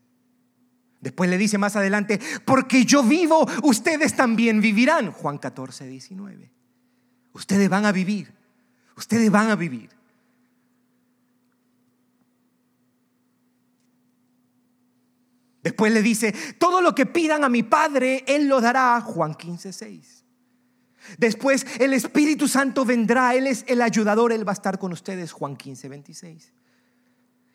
Después 1.00 1.30
le 1.30 1.38
dice 1.38 1.58
más 1.58 1.76
adelante, 1.76 2.20
porque 2.46 2.86
yo 2.86 3.04
vivo, 3.04 3.46
ustedes 3.64 4.16
también 4.16 4.62
vivirán. 4.62 5.12
Juan 5.12 5.38
14, 5.38 5.86
19. 5.86 6.52
Ustedes 7.34 7.70
van 7.70 7.86
a 7.86 7.92
vivir. 7.92 8.32
Ustedes 8.96 9.30
van 9.30 9.50
a 9.50 9.56
vivir. 9.56 9.90
Después 15.64 15.94
le 15.94 16.02
dice, 16.02 16.34
todo 16.60 16.82
lo 16.82 16.94
que 16.94 17.06
pidan 17.06 17.44
a 17.44 17.50
mi 17.50 17.64
Padre, 17.64 18.24
Él 18.28 18.48
lo 18.48 18.60
dará. 18.60 19.00
Juan 19.02 19.34
15, 19.34 19.72
6. 19.72 20.24
Después 21.18 21.66
el 21.80 21.94
Espíritu 21.94 22.48
Santo 22.48 22.86
vendrá, 22.86 23.34
Él 23.34 23.48
es 23.48 23.64
el 23.68 23.82
ayudador, 23.82 24.32
Él 24.32 24.48
va 24.48 24.52
a 24.52 24.54
estar 24.54 24.78
con 24.78 24.92
ustedes. 24.92 25.32
Juan 25.32 25.56
15, 25.56 25.90
26. 25.90 26.54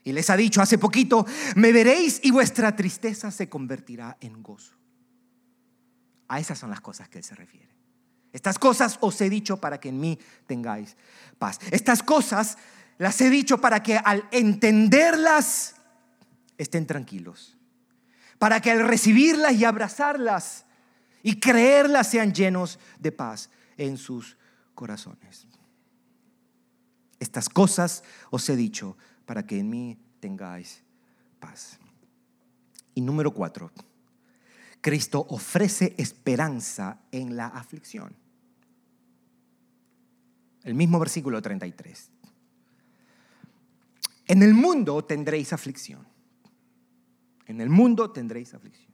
Y 0.05 0.13
les 0.13 0.31
ha 0.31 0.37
dicho 0.37 0.63
hace 0.63 0.79
poquito, 0.79 1.27
me 1.55 1.71
veréis 1.71 2.21
y 2.23 2.31
vuestra 2.31 2.75
tristeza 2.75 3.31
se 3.31 3.49
convertirá 3.49 4.17
en 4.21 4.43
gozo. 4.43 4.75
A 6.29 6.41
esas 6.41 6.59
son 6.59 6.71
las 6.71 6.81
cosas 6.81 7.09
que 7.09 7.19
Él 7.19 7.25
se 7.25 7.35
refiere. 7.35 7.78
Estas 8.33 8.59
cosas 8.59 8.99
os 9.01 9.21
he 9.21 9.31
dicho 9.31 9.57
para 9.59 9.81
que 9.81 9.89
en 9.89 10.01
mí 10.01 10.19
tengáis 10.47 10.97
paz. 11.39 11.59
Estas 11.71 12.03
cosas 12.03 12.59
las 12.99 13.21
he 13.21 13.31
dicho 13.31 13.59
para 13.59 13.83
que 13.83 13.97
al 13.97 14.29
entenderlas 14.33 15.77
estén 16.59 16.87
tranquilos. 16.87 17.57
Para 18.39 18.61
que 18.61 18.71
al 18.71 18.87
recibirlas 18.87 19.55
y 19.55 19.65
abrazarlas 19.65 20.65
y 21.23 21.41
creerlas 21.41 22.11
sean 22.11 22.33
llenos 22.33 22.79
de 22.99 23.13
paz 23.13 23.51
en 23.77 23.97
sus 23.97 24.37
corazones. 24.75 25.47
Estas 27.19 27.49
cosas 27.49 28.05
os 28.31 28.49
he 28.49 28.57
dicho 28.57 28.97
para 29.27 29.45
que 29.45 29.59
en 29.59 29.71
mí 29.71 29.99
tengáis 30.21 30.83
paz. 31.41 31.79
Y 32.95 33.01
número 33.01 33.33
cuatro, 33.33 33.73
Cristo 34.89 35.27
ofrece 35.29 35.95
esperanza 35.99 37.03
en 37.13 37.37
la 37.37 37.49
aflicción. 37.49 38.17
El 40.65 40.73
mismo 40.73 40.99
versículo 40.99 41.43
33. 41.43 42.11
En 44.29 44.43
el 44.43 44.55
mundo 44.55 45.05
tendréis 45.05 45.53
aflicción. 45.53 46.09
En 47.45 47.61
el 47.61 47.69
mundo 47.69 48.13
tendréis 48.13 48.55
aflicción. 48.55 48.91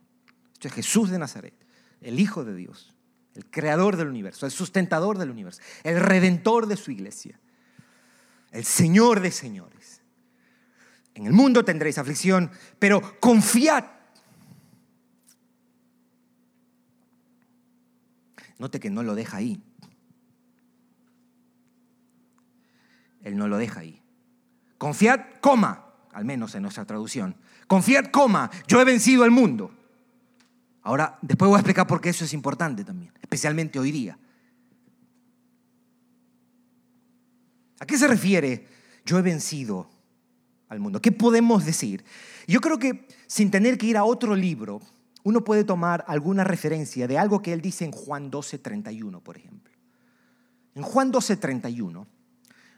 Esto 0.54 0.66
es 0.66 0.74
Jesús 0.74 1.10
de 1.10 1.18
Nazaret, 1.20 1.54
el 2.00 2.18
Hijo 2.18 2.44
de 2.44 2.56
Dios, 2.56 2.92
el 3.36 3.48
creador 3.48 3.96
del 3.96 4.08
universo, 4.08 4.46
el 4.46 4.52
sustentador 4.52 5.16
del 5.16 5.30
universo, 5.30 5.62
el 5.84 6.00
redentor 6.00 6.66
de 6.66 6.76
su 6.76 6.90
iglesia, 6.90 7.38
el 8.50 8.64
Señor 8.64 9.20
de 9.20 9.30
señores. 9.30 10.02
En 11.14 11.26
el 11.26 11.32
mundo 11.32 11.64
tendréis 11.64 11.98
aflicción, 11.98 12.50
pero 12.80 13.20
confiad 13.20 13.93
Note 18.58 18.80
que 18.80 18.90
no 18.90 19.02
lo 19.02 19.14
deja 19.14 19.38
ahí. 19.38 19.62
Él 23.22 23.36
no 23.36 23.48
lo 23.48 23.56
deja 23.56 23.80
ahí. 23.80 24.02
Confiad, 24.78 25.20
coma, 25.40 25.86
al 26.12 26.24
menos 26.24 26.54
en 26.54 26.62
nuestra 26.62 26.84
traducción. 26.84 27.36
Confiad, 27.66 28.06
coma, 28.06 28.50
yo 28.66 28.80
he 28.80 28.84
vencido 28.84 29.24
al 29.24 29.30
mundo. 29.30 29.74
Ahora, 30.82 31.18
después 31.22 31.48
voy 31.48 31.56
a 31.56 31.60
explicar 31.60 31.86
por 31.86 32.00
qué 32.00 32.10
eso 32.10 32.24
es 32.24 32.34
importante 32.34 32.84
también, 32.84 33.12
especialmente 33.22 33.78
hoy 33.78 33.90
día. 33.90 34.18
¿A 37.80 37.86
qué 37.86 37.96
se 37.96 38.06
refiere? 38.06 38.68
Yo 39.06 39.18
he 39.18 39.22
vencido 39.22 39.90
al 40.68 40.80
mundo. 40.80 41.00
¿Qué 41.00 41.12
podemos 41.12 41.64
decir? 41.64 42.04
Yo 42.46 42.60
creo 42.60 42.78
que 42.78 43.08
sin 43.26 43.50
tener 43.50 43.78
que 43.78 43.86
ir 43.86 43.96
a 43.96 44.04
otro 44.04 44.36
libro, 44.36 44.80
uno 45.24 45.42
puede 45.42 45.64
tomar 45.64 46.04
alguna 46.06 46.44
referencia 46.44 47.08
de 47.08 47.18
algo 47.18 47.42
que 47.42 47.52
él 47.52 47.60
dice 47.60 47.84
en 47.84 47.92
Juan 47.92 48.30
12:31, 48.30 49.20
por 49.20 49.36
ejemplo. 49.36 49.72
En 50.74 50.82
Juan 50.82 51.10
12:31, 51.10 52.06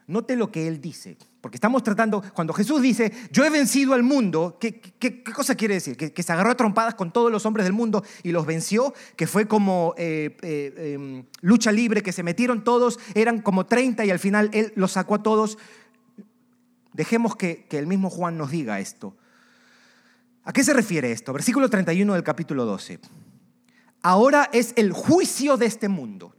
note 0.06 0.37
lo 0.37 0.52
que 0.52 0.68
él 0.68 0.80
dice, 0.80 1.18
porque 1.40 1.56
estamos 1.56 1.82
tratando, 1.82 2.22
cuando 2.35 2.52
Jesús 2.52 2.80
dice, 2.80 3.12
yo 3.32 3.44
he 3.44 3.50
vencido 3.50 3.94
al 3.94 4.04
mundo, 4.04 4.59
¿qué, 4.61 4.80
cosa 5.35 5.56
quiere 5.56 5.74
decir? 5.74 5.96
¿Que, 5.96 6.22
se 6.22 6.32
agarró 6.32 6.50
a 6.50 6.56
trompadas 6.56 6.94
con 6.94 7.12
todos 7.12 7.32
los 7.32 7.44
hombres 7.46 7.64
del 7.64 7.72
mundo 7.72 8.04
y 8.22 8.30
los 8.30 8.46
venció, 8.46 8.94
que 9.16 9.26
fue 9.26 9.48
como 9.48 9.94
eh, 9.96 10.37
eh, 10.42 10.94
em, 10.94 11.24
lucha 11.40 11.72
libre, 11.72 12.02
que 12.02 12.12
se 12.12 12.22
metieron 12.22 12.62
todos, 12.62 13.00
eran 13.14 13.42
como 13.42 13.66
30 13.66 14.04
y 14.04 14.11
al 14.11 14.20
final 14.20 14.50
él 14.52 14.72
los 14.76 14.92
sacó 14.92 15.16
a 15.16 15.22
todos. 15.22 15.59
Dejemos 16.92 17.35
que 17.35 17.66
el 17.70 17.88
mismo 17.88 18.09
Juan 18.09 18.38
nos 18.38 18.52
diga 18.52 18.78
esto. 18.78 19.16
¿A 20.46 20.52
qué 20.52 20.62
se 20.62 20.72
refiere 20.72 21.11
esto? 21.11 21.32
Versículo 21.32 21.68
31 21.68 22.14
del 22.14 22.22
capítulo 22.22 22.64
12. 22.64 23.00
Ahora 24.02 24.48
es 24.52 24.72
el 24.76 24.92
juicio 24.92 25.56
de 25.56 25.66
este 25.66 25.88
mundo. 25.88 26.37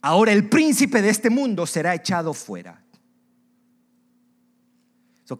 Ahora 0.00 0.30
el 0.32 0.48
príncipe 0.48 1.02
de 1.02 1.08
este 1.08 1.28
mundo 1.28 1.66
será 1.66 1.92
echado 1.92 2.34
fuera. 2.34 2.84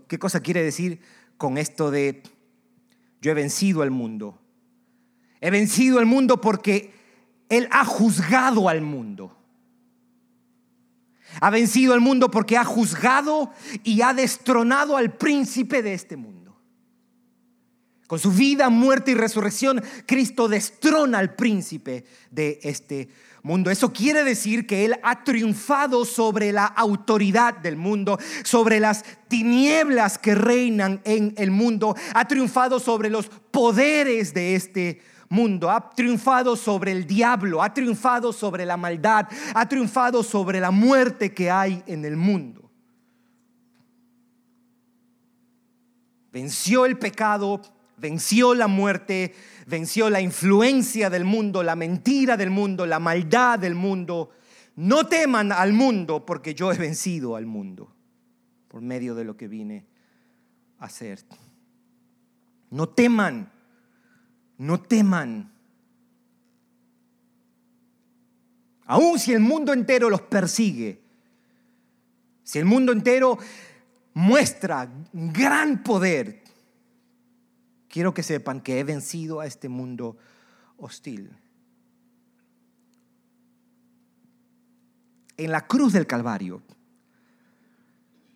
¿Qué 0.09 0.18
cosa 0.18 0.40
quiere 0.40 0.64
decir 0.64 1.01
con 1.37 1.57
esto 1.57 1.92
de 1.92 2.25
yo 3.20 3.31
he 3.31 3.35
vencido 3.35 3.83
al 3.83 3.92
mundo? 3.92 4.42
He 5.40 5.51
vencido 5.53 6.01
el 6.01 6.07
mundo 6.07 6.40
porque 6.40 6.92
Él 7.49 7.68
ha 7.70 7.85
juzgado 7.85 8.68
al 8.68 8.81
mundo. 8.81 9.43
Ha 11.40 11.51
vencido 11.51 11.94
el 11.94 12.01
mundo 12.01 12.31
porque 12.31 12.57
ha 12.57 12.64
juzgado 12.64 13.53
y 13.83 14.03
ha 14.03 14.14
destronado 14.14 14.97
al 14.97 15.12
príncipe 15.12 15.83
de 15.83 15.94
este 15.94 16.16
mundo. 16.16 16.35
Con 18.07 18.18
su 18.18 18.31
vida, 18.31 18.68
muerte 18.68 19.12
y 19.12 19.14
resurrección, 19.14 19.83
Cristo 20.07 20.47
destrona 20.47 21.18
al 21.18 21.35
príncipe 21.35 22.05
de 22.31 22.61
este 22.62 23.09
mundo. 23.42 23.70
Eso 23.70 23.92
quiere 23.92 24.25
decir 24.25 24.66
que 24.66 24.85
Él 24.85 24.97
ha 25.03 25.25
triunfado 25.25 26.05
sobre 26.05 26.53
la 26.53 26.66
autoridad 26.66 27.57
del 27.59 27.77
mundo, 27.77 28.18
sobre 28.42 28.79
las 28.79 29.05
tinieblas 29.29 30.18
que 30.18 30.35
reinan 30.35 31.01
en 31.05 31.35
el 31.38 31.51
mundo, 31.51 31.97
ha 32.14 32.29
triunfado 32.29 32.79
sobre 32.79 33.09
los 33.11 33.29
poderes 33.51 34.35
de 34.35 34.55
este 34.55 34.85
mundo, 34.97 35.13
ha 35.70 35.90
triunfado 35.90 36.57
sobre 36.57 36.92
el 36.92 37.07
diablo, 37.07 37.62
ha 37.62 37.73
triunfado 37.73 38.33
sobre 38.33 38.64
la 38.64 38.77
maldad, 38.77 39.27
ha 39.55 39.68
triunfado 39.68 40.23
sobre 40.23 40.61
la 40.61 40.70
muerte 40.70 41.33
que 41.33 41.51
hay 41.51 41.83
en 41.87 42.05
el 42.05 42.16
mundo. 42.16 42.70
Venció 46.33 46.85
el 46.85 46.99
pecado, 46.99 47.62
venció 47.97 48.55
la 48.55 48.66
muerte, 48.66 49.35
venció 49.66 50.11
la 50.11 50.20
influencia 50.20 51.09
del 51.09 51.25
mundo, 51.25 51.62
la 51.62 51.77
mentira 51.77 52.37
del 52.37 52.51
mundo, 52.51 52.87
la 52.87 52.99
maldad 52.99 53.59
del 53.59 53.75
mundo. 53.75 54.31
No 54.77 55.07
teman 55.07 55.53
al 55.53 55.73
mundo 55.73 56.27
porque 56.27 56.55
yo 56.55 56.73
he 56.73 56.77
vencido 56.77 57.37
al 57.37 57.47
mundo 57.47 57.94
por 58.68 58.83
medio 58.83 59.14
de 59.14 59.23
lo 59.23 59.37
que 59.37 59.47
vine 59.47 59.87
a 60.81 60.87
hacer. 60.87 61.25
No 62.70 62.88
teman, 62.88 63.53
no 64.59 64.81
teman. 64.81 65.51
Aun 68.87 69.19
si 69.19 69.33
el 69.33 69.40
mundo 69.40 69.73
entero 69.73 70.11
los 70.11 70.23
persigue, 70.23 71.01
si 72.43 72.59
el 72.59 72.67
mundo 72.67 72.93
entero 72.93 73.38
muestra 74.12 74.90
gran 75.12 75.83
poder, 75.83 76.43
quiero 77.88 78.12
que 78.12 78.23
sepan 78.23 78.61
que 78.61 78.79
he 78.79 78.85
vencido 78.85 79.40
a 79.40 79.47
este 79.47 79.69
mundo 79.69 80.19
hostil. 80.77 81.31
En 85.37 85.51
la 85.51 85.67
cruz 85.67 85.93
del 85.93 86.07
Calvario, 86.07 86.62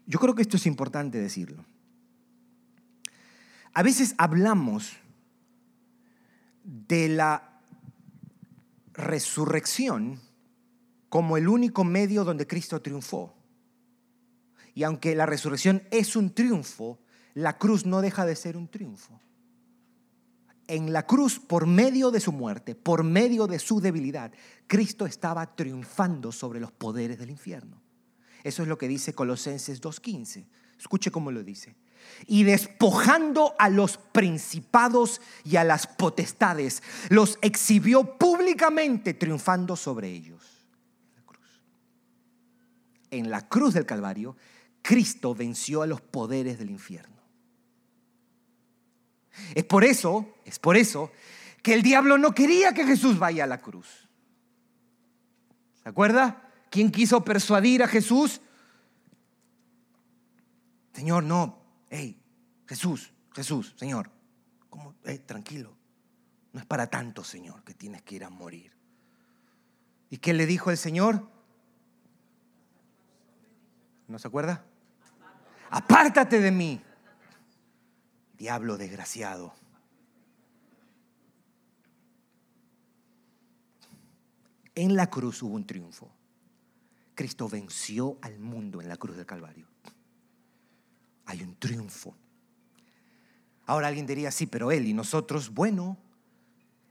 yo 0.06 0.18
creo 0.18 0.34
que 0.34 0.42
esto 0.42 0.56
es 0.56 0.66
importante 0.66 1.18
decirlo. 1.18 1.64
A 3.74 3.82
veces 3.82 4.14
hablamos 4.16 4.96
de 6.68 7.08
la 7.08 7.60
resurrección 8.92 10.20
como 11.08 11.36
el 11.36 11.48
único 11.48 11.84
medio 11.84 12.24
donde 12.24 12.46
Cristo 12.46 12.82
triunfó. 12.82 13.34
Y 14.74 14.82
aunque 14.82 15.14
la 15.14 15.26
resurrección 15.26 15.82
es 15.90 16.14
un 16.16 16.34
triunfo, 16.34 16.98
la 17.34 17.58
cruz 17.58 17.86
no 17.86 18.00
deja 18.00 18.26
de 18.26 18.36
ser 18.36 18.56
un 18.56 18.68
triunfo 18.68 19.20
en 20.68 20.92
la 20.92 21.06
cruz, 21.06 21.40
por 21.40 21.66
medio 21.66 22.10
de 22.10 22.20
su 22.20 22.30
muerte, 22.30 22.74
por 22.74 23.02
medio 23.02 23.46
de 23.46 23.58
su 23.58 23.80
debilidad, 23.80 24.30
Cristo 24.66 25.06
estaba 25.06 25.56
triunfando 25.56 26.30
sobre 26.30 26.60
los 26.60 26.70
poderes 26.70 27.18
del 27.18 27.30
infierno. 27.30 27.82
Eso 28.44 28.62
es 28.62 28.68
lo 28.68 28.78
que 28.78 28.86
dice 28.86 29.14
Colosenses 29.14 29.80
2.15. 29.80 30.46
Escuche 30.78 31.10
cómo 31.10 31.32
lo 31.32 31.42
dice. 31.42 31.74
Y 32.26 32.44
despojando 32.44 33.54
a 33.58 33.68
los 33.68 33.98
principados 33.98 35.20
y 35.44 35.56
a 35.56 35.64
las 35.64 35.86
potestades, 35.86 36.82
los 37.08 37.38
exhibió 37.42 38.18
públicamente 38.18 39.14
triunfando 39.14 39.76
sobre 39.76 40.08
ellos. 40.08 40.42
En 43.10 43.30
la 43.30 43.48
cruz 43.48 43.74
del 43.74 43.86
Calvario, 43.86 44.36
Cristo 44.82 45.34
venció 45.34 45.82
a 45.82 45.86
los 45.86 46.00
poderes 46.00 46.58
del 46.58 46.70
infierno. 46.70 47.16
Es 49.54 49.64
por 49.64 49.84
eso, 49.84 50.34
es 50.44 50.58
por 50.58 50.76
eso 50.76 51.10
que 51.62 51.74
el 51.74 51.82
diablo 51.82 52.18
no 52.18 52.34
quería 52.34 52.72
que 52.72 52.84
Jesús 52.84 53.18
vaya 53.18 53.44
a 53.44 53.46
la 53.46 53.60
cruz. 53.60 54.08
¿Se 55.82 55.88
acuerda? 55.88 56.50
¿Quién 56.70 56.90
quiso 56.90 57.24
persuadir 57.24 57.82
a 57.82 57.88
Jesús? 57.88 58.40
Señor, 60.92 61.24
no, 61.24 61.57
hey, 61.90 62.20
Jesús, 62.66 63.12
Jesús, 63.34 63.74
Señor, 63.76 64.10
¿cómo? 64.68 64.94
tranquilo, 65.26 65.76
no 66.52 66.60
es 66.60 66.66
para 66.66 66.88
tanto, 66.88 67.24
Señor, 67.24 67.62
que 67.64 67.74
tienes 67.74 68.02
que 68.02 68.16
ir 68.16 68.24
a 68.24 68.30
morir. 68.30 68.72
¿Y 70.10 70.18
qué 70.18 70.32
le 70.32 70.46
dijo 70.46 70.70
el 70.70 70.76
Señor? 70.76 71.28
¿No 74.06 74.18
se 74.18 74.28
acuerda? 74.28 74.64
Apártate 75.70 76.40
de 76.40 76.50
mí, 76.50 76.82
Diablo 78.38 78.78
desgraciado. 78.78 79.54
En 84.74 84.94
la 84.94 85.10
cruz 85.10 85.42
hubo 85.42 85.56
un 85.56 85.66
triunfo. 85.66 86.08
Cristo 87.16 87.48
venció 87.48 88.16
al 88.22 88.38
mundo 88.38 88.80
en 88.80 88.88
la 88.88 88.96
cruz 88.96 89.16
del 89.16 89.26
Calvario. 89.26 89.66
Hay 91.28 91.42
un 91.42 91.54
triunfo. 91.56 92.16
Ahora 93.66 93.88
alguien 93.88 94.06
diría, 94.06 94.30
sí, 94.30 94.46
pero 94.46 94.72
Él 94.72 94.86
y 94.86 94.94
nosotros, 94.94 95.52
bueno, 95.52 95.98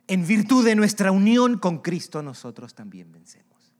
en 0.05 0.27
virtud 0.27 0.63
de 0.63 0.75
nuestra 0.75 1.11
unión 1.11 1.57
con 1.57 1.79
Cristo, 1.79 2.21
nosotros 2.21 2.75
también 2.75 3.11
vencemos. 3.11 3.73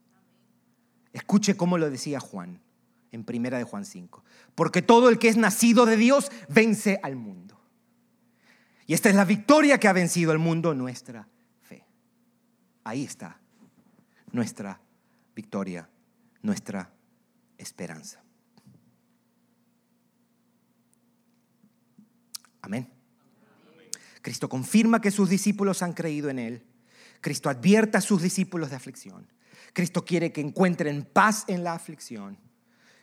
Escuche 1.12 1.56
cómo 1.56 1.78
lo 1.78 1.88
decía 1.88 2.18
Juan 2.18 2.60
en 3.12 3.22
primera 3.22 3.56
de 3.56 3.62
Juan 3.62 3.84
5. 3.84 4.24
Porque 4.56 4.82
todo 4.82 5.08
el 5.08 5.20
que 5.20 5.28
es 5.28 5.36
nacido 5.36 5.86
de 5.86 5.96
Dios 5.96 6.32
vence 6.48 6.98
al 7.04 7.14
mundo. 7.14 7.60
Y 8.88 8.94
esta 8.94 9.08
es 9.08 9.14
la 9.14 9.24
victoria 9.24 9.78
que 9.78 9.86
ha 9.86 9.92
vencido 9.92 10.32
el 10.32 10.38
mundo, 10.38 10.74
nuestra 10.74 11.28
fe. 11.62 11.86
Ahí 12.82 13.04
está 13.04 13.38
nuestra 14.32 14.80
victoria, 15.36 15.88
nuestra 16.42 16.90
esperanza. 17.58 18.22
Amén. 22.60 22.88
Cristo 24.22 24.48
confirma 24.48 25.00
que 25.00 25.10
sus 25.10 25.28
discípulos 25.28 25.82
han 25.82 25.92
creído 25.92 26.28
en 26.28 26.38
Él. 26.38 26.62
Cristo 27.20 27.48
advierte 27.48 27.98
a 27.98 28.00
sus 28.00 28.22
discípulos 28.22 28.70
de 28.70 28.76
aflicción. 28.76 29.26
Cristo 29.72 30.04
quiere 30.04 30.32
que 30.32 30.40
encuentren 30.40 31.04
paz 31.04 31.44
en 31.48 31.64
la 31.64 31.74
aflicción. 31.74 32.38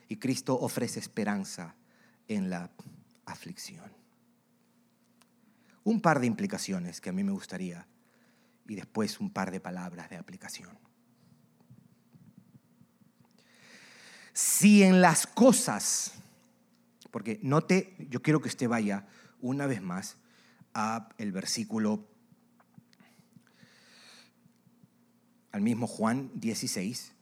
Y 0.08 0.16
Cristo 0.16 0.58
ofrece 0.58 1.00
esperanza 1.00 1.74
en 2.28 2.50
la 2.50 2.70
aflicción 3.24 3.96
un 5.86 6.00
par 6.00 6.18
de 6.18 6.26
implicaciones 6.26 7.00
que 7.00 7.10
a 7.10 7.12
mí 7.12 7.22
me 7.22 7.30
gustaría 7.30 7.86
y 8.66 8.74
después 8.74 9.20
un 9.20 9.30
par 9.30 9.52
de 9.52 9.60
palabras 9.60 10.10
de 10.10 10.16
aplicación. 10.16 10.76
Si 14.32 14.82
en 14.82 15.00
las 15.00 15.28
cosas, 15.28 16.12
porque 17.12 17.38
note, 17.40 17.94
yo 18.10 18.20
quiero 18.20 18.40
que 18.40 18.48
usted 18.48 18.68
vaya 18.68 19.06
una 19.40 19.66
vez 19.66 19.82
más 19.82 20.16
a 20.74 21.08
el 21.18 21.32
versículo 21.32 22.06
al 25.52 25.62
mismo 25.62 25.86
Juan 25.86 26.30
16, 26.34 27.12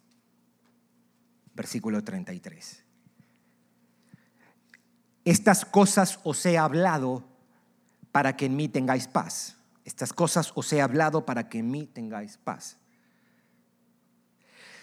versículo 1.55 2.03
33. 2.03 2.83
Estas 5.25 5.65
cosas 5.65 6.19
os 6.25 6.45
he 6.45 6.59
hablado 6.59 7.25
para 8.11 8.37
que 8.37 8.47
en 8.47 8.57
mí 8.57 8.69
tengáis 8.69 9.07
paz. 9.07 9.57
Estas 9.85 10.13
cosas 10.13 10.53
os 10.55 10.73
he 10.73 10.83
hablado 10.83 11.25
para 11.25 11.49
que 11.49 11.59
en 11.59 11.71
mí 11.71 11.87
tengáis 11.87 12.37
paz. 12.37 12.77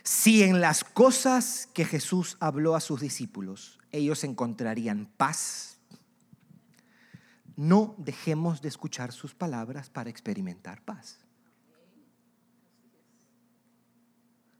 Si 0.03 0.43
en 0.43 0.61
las 0.61 0.83
cosas 0.83 1.67
que 1.73 1.85
Jesús 1.85 2.37
habló 2.39 2.75
a 2.75 2.81
sus 2.81 3.01
discípulos 3.01 3.79
ellos 3.91 4.23
encontrarían 4.23 5.09
paz, 5.17 5.70
no 7.55 7.95
dejemos 7.97 8.61
de 8.61 8.69
escuchar 8.69 9.11
sus 9.11 9.33
palabras 9.35 9.89
para 9.89 10.09
experimentar 10.09 10.81
paz. 10.83 11.19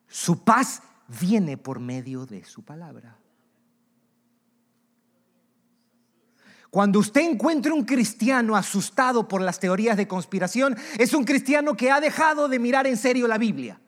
Su 0.07 0.43
paz 0.43 0.81
viene 1.19 1.57
por 1.57 1.79
medio 1.79 2.25
de 2.25 2.43
su 2.43 2.63
palabra. 2.63 3.17
Cuando 6.69 6.99
usted 6.99 7.21
encuentre 7.21 7.71
un 7.73 7.83
cristiano 7.83 8.55
asustado 8.55 9.27
por 9.27 9.41
las 9.41 9.59
teorías 9.59 9.97
de 9.97 10.07
conspiración, 10.07 10.77
es 10.97 11.13
un 11.13 11.25
cristiano 11.25 11.75
que 11.75 11.91
ha 11.91 11.99
dejado 11.99 12.47
de 12.47 12.59
mirar 12.59 12.87
en 12.87 12.95
serio 12.95 13.27
la 13.27 13.37
Biblia. 13.37 13.79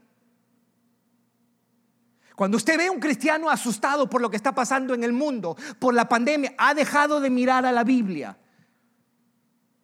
Cuando 2.35 2.57
usted 2.57 2.77
ve 2.77 2.89
un 2.89 2.99
cristiano 2.99 3.49
asustado 3.49 4.09
por 4.09 4.21
lo 4.21 4.29
que 4.29 4.35
está 4.35 4.53
pasando 4.53 4.93
en 4.93 5.03
el 5.03 5.13
mundo, 5.13 5.55
por 5.79 5.93
la 5.93 6.09
pandemia, 6.09 6.53
ha 6.57 6.73
dejado 6.73 7.21
de 7.21 7.29
mirar 7.29 7.65
a 7.65 7.71
la 7.71 7.83
Biblia. 7.83 8.37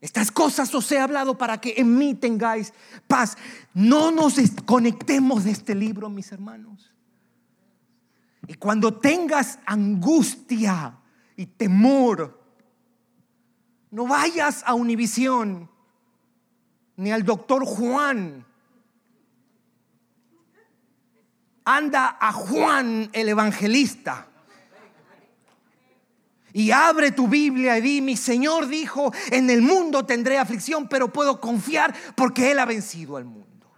Estas 0.01 0.31
cosas 0.31 0.73
os 0.73 0.89
he 0.91 0.99
hablado 0.99 1.37
para 1.37 1.59
que 1.59 1.73
en 1.77 1.97
mí 1.97 2.15
tengáis 2.15 2.73
paz. 3.07 3.37
No 3.73 4.11
nos 4.11 4.37
desconectemos 4.37 5.43
de 5.43 5.51
este 5.51 5.75
libro, 5.75 6.09
mis 6.09 6.31
hermanos. 6.31 6.93
Y 8.47 8.53
cuando 8.53 8.97
tengas 8.97 9.59
angustia 9.65 10.97
y 11.35 11.45
temor, 11.45 12.41
no 13.91 14.07
vayas 14.07 14.63
a 14.65 14.73
Univisión 14.73 15.69
ni 16.95 17.11
al 17.11 17.23
doctor 17.23 17.65
Juan. 17.65 18.45
Anda 21.65 22.17
a 22.19 22.31
Juan 22.31 23.09
el 23.13 23.29
evangelista. 23.29 24.28
Y 26.59 26.71
abre 26.71 27.13
tu 27.13 27.29
Biblia 27.29 27.77
y 27.77 27.81
di, 27.81 28.01
mi 28.01 28.17
Señor 28.17 28.67
dijo, 28.67 29.13
en 29.31 29.49
el 29.49 29.61
mundo 29.61 30.05
tendré 30.05 30.37
aflicción, 30.37 30.89
pero 30.89 31.07
puedo 31.07 31.39
confiar 31.39 31.95
porque 32.17 32.51
Él 32.51 32.59
ha 32.59 32.65
vencido 32.65 33.15
al 33.15 33.23
mundo. 33.23 33.71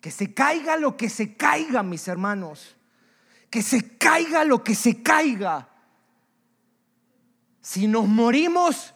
Que 0.00 0.10
se 0.10 0.32
caiga 0.32 0.78
lo 0.78 0.96
que 0.96 1.10
se 1.10 1.36
caiga, 1.36 1.82
mis 1.82 2.08
hermanos. 2.08 2.74
Que 3.50 3.60
se 3.60 3.98
caiga 3.98 4.44
lo 4.44 4.64
que 4.64 4.74
se 4.74 5.02
caiga. 5.02 5.68
Si 7.60 7.86
nos 7.86 8.08
morimos, 8.08 8.94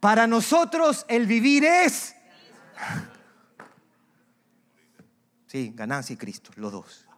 para 0.00 0.26
nosotros 0.26 1.06
el 1.08 1.26
vivir 1.26 1.64
es... 1.64 2.14
Sí, 5.46 5.72
ganancia 5.74 6.12
y 6.12 6.16
Cristo, 6.16 6.52
los 6.56 6.70
dos. 6.70 7.09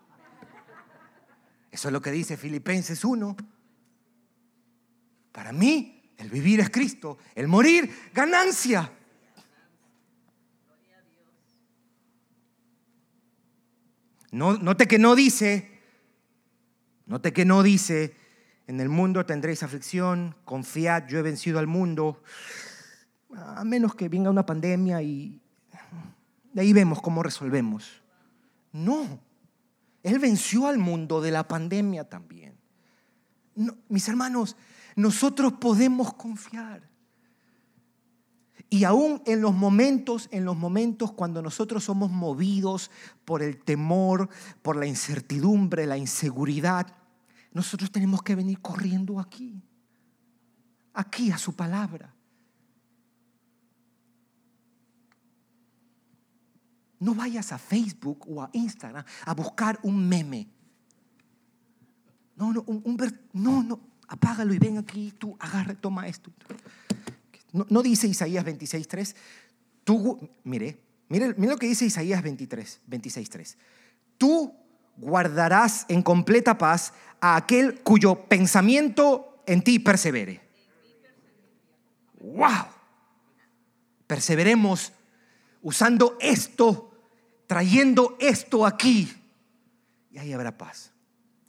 Eso 1.73 1.89
es 1.89 1.93
lo 1.93 2.03
que 2.03 2.13
dice 2.13 2.37
Filipenses 2.37 3.03
1. 3.03 3.35
Para 5.33 5.53
mí, 5.53 6.13
el 6.19 6.29
vivir 6.29 6.61
es 6.61 6.69
Cristo, 6.69 7.17
el 7.35 7.49
morir, 7.49 7.91
ganancia. 8.13 8.93
No, 14.31 14.57
note 14.59 14.87
que 14.87 14.99
no 14.99 15.15
dice, 15.15 15.81
note 17.07 17.33
que 17.33 17.45
no 17.45 17.63
dice, 17.63 18.17
en 18.67 18.81
el 18.81 18.89
mundo 18.89 19.27
tendréis 19.27 19.63
aflicción, 19.63 20.37
confiad, 20.45 21.07
yo 21.07 21.19
he 21.19 21.23
vencido 21.23 21.59
al 21.59 21.67
mundo, 21.67 22.23
a 23.35 23.65
menos 23.65 23.95
que 23.95 24.09
venga 24.09 24.31
una 24.31 24.47
pandemia 24.47 25.03
y 25.03 25.41
de 26.53 26.61
ahí 26.61 26.73
vemos 26.73 27.01
cómo 27.01 27.23
resolvemos. 27.23 28.03
No, 28.73 29.21
él 30.03 30.19
venció 30.19 30.67
al 30.67 30.79
mundo 30.79 31.21
de 31.21 31.31
la 31.31 31.47
pandemia 31.47 32.09
también. 32.09 32.57
mis 33.89 34.09
hermanos, 34.09 34.57
nosotros 34.97 35.55
podemos 35.55 36.15
confiar. 36.15 36.91
Y 38.71 38.85
aún 38.85 39.23
en 39.27 39.43
los 39.43 39.53
momentos, 39.53 40.29
en 40.33 40.47
los 40.47 40.57
momentos 40.57 41.13
cuando 41.13 41.43
nosotros 41.43 41.85
somos 41.85 42.11
movidos 42.11 42.91
por 43.27 43.43
el 43.43 43.63
temor, 43.63 44.31
por 44.63 44.77
la 44.77 44.87
incertidumbre, 44.87 45.87
la 45.87 45.99
inseguridad, 45.99 46.87
nosotros 47.53 47.93
tenemos 47.93 48.23
que 48.23 48.35
venir 48.35 48.61
corriendo 48.61 49.21
aquí, 49.21 49.63
aquí 50.95 51.31
a 51.31 51.37
su 51.37 51.55
palabra. 51.55 52.12
No 57.03 57.17
vayas 57.17 57.51
a 57.51 57.59
Facebook 57.59 58.25
o 58.29 58.41
a 58.41 58.49
Instagram 58.53 59.05
a 59.25 59.35
buscar 59.35 59.81
un 59.83 60.09
meme. 60.09 60.47
No, 62.37 62.53
no, 62.53 62.63
un, 62.63 62.97
no, 63.33 63.63
no, 63.65 63.81
apágalo 64.07 64.55
y 64.55 64.59
ven 64.59 64.79
aquí, 64.79 65.13
tú 65.19 65.37
agarra, 65.41 65.75
toma 65.75 66.07
esto. 66.07 66.31
No, 67.53 67.83
dice 67.83 68.07
Isaías 68.07 68.45
26.3. 68.45 69.17
Tú, 69.83 70.31
mire, 70.45 70.79
mire, 71.09 71.35
mire 71.35 71.53
lo 71.53 71.59
que 71.59 71.67
dice 71.67 71.87
Isaías 71.87 72.23
23, 72.23 72.83
26.3. 72.89 73.57
Tú 74.17 74.55
guardarás 74.97 75.87
en 75.89 76.03
completa 76.03 76.57
paz 76.57 76.95
a 77.21 77.35
aquel 77.35 77.81
cuyo 77.81 78.29
pensamiento 78.29 79.43
en 79.49 79.65
ti 79.65 79.81
persevere. 79.81 80.41
¡Wow! 82.21 82.67
Perseveremos 84.07 84.93
usando 85.63 86.17
esto 86.21 86.91
trayendo 87.53 88.17
esto 88.19 88.65
aquí 88.65 89.13
y 90.11 90.17
ahí 90.17 90.33
habrá 90.33 90.57
paz. 90.57 90.91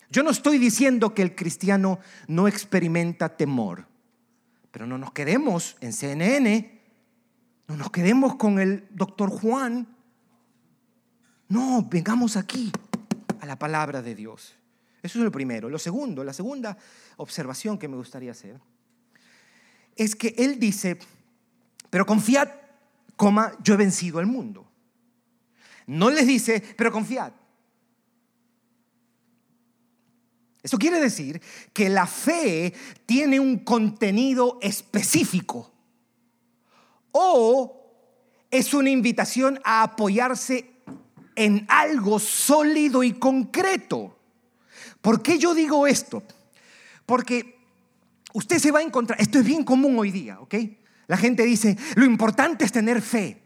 Yo 0.10 0.22
no 0.22 0.32
estoy 0.32 0.58
diciendo 0.58 1.14
que 1.14 1.22
el 1.22 1.34
cristiano 1.34 1.98
no 2.28 2.50
experimenta 2.50 3.38
temor, 3.38 3.88
pero 4.70 4.86
no 4.86 4.98
nos 4.98 5.14
quedemos 5.14 5.78
en 5.80 5.94
CNN, 5.94 6.82
no 7.70 7.78
nos 7.78 7.90
quedemos 7.90 8.36
con 8.36 8.60
el 8.60 8.86
doctor 8.90 9.30
Juan. 9.30 9.96
No, 11.48 11.88
vengamos 11.90 12.36
aquí 12.36 12.70
a 13.40 13.46
la 13.46 13.58
palabra 13.58 14.02
de 14.02 14.14
Dios. 14.14 14.58
Eso 15.04 15.20
es 15.20 15.24
lo 15.24 15.32
primero. 15.32 15.70
Lo 15.70 15.80
segundo, 15.80 16.26
la 16.26 16.34
segunda 16.34 16.78
observación 17.16 17.78
que 17.78 17.88
me 17.88 17.96
gustaría 17.96 18.32
hacer 18.32 18.60
es 19.96 20.18
que 20.18 20.36
él 20.38 20.60
dice, 20.60 21.00
pero 21.90 22.06
confiad, 22.06 22.50
coma, 23.16 23.54
yo 23.64 23.76
he 23.76 23.78
vencido 23.78 24.20
al 24.20 24.26
mundo. 24.26 24.68
No 25.88 26.10
les 26.10 26.28
dice, 26.28 26.64
pero 26.78 26.92
confiad. 26.92 27.34
Eso 30.64 30.78
quiere 30.78 31.00
decir 31.00 31.42
que 31.74 31.90
la 31.90 32.08
fe 32.08 32.74
tiene 33.06 33.40
un 33.40 33.60
contenido 33.60 34.60
específico 34.62 35.74
o 37.12 37.82
es 38.50 38.74
una 38.74 38.90
invitación 38.90 39.60
a 39.66 39.84
apoyarse 39.84 40.72
en 41.36 41.66
algo 41.68 42.18
sólido 42.20 43.04
y 43.04 43.14
concreto. 43.14 44.18
¿Por 45.02 45.22
qué 45.22 45.38
yo 45.38 45.54
digo 45.54 45.86
esto? 45.86 46.24
Porque 47.06 47.58
usted 48.34 48.60
se 48.60 48.72
va 48.72 48.80
a 48.80 48.84
encontrar, 48.84 49.20
esto 49.20 49.40
es 49.40 49.46
bien 49.46 49.64
común 49.64 50.00
hoy 50.00 50.12
día, 50.12 50.40
¿ok? 50.40 50.56
La 51.08 51.18
gente 51.18 51.44
dice, 51.44 51.78
lo 51.96 52.06
importante 52.06 52.64
es 52.64 52.72
tener 52.72 53.02
fe. 53.02 53.43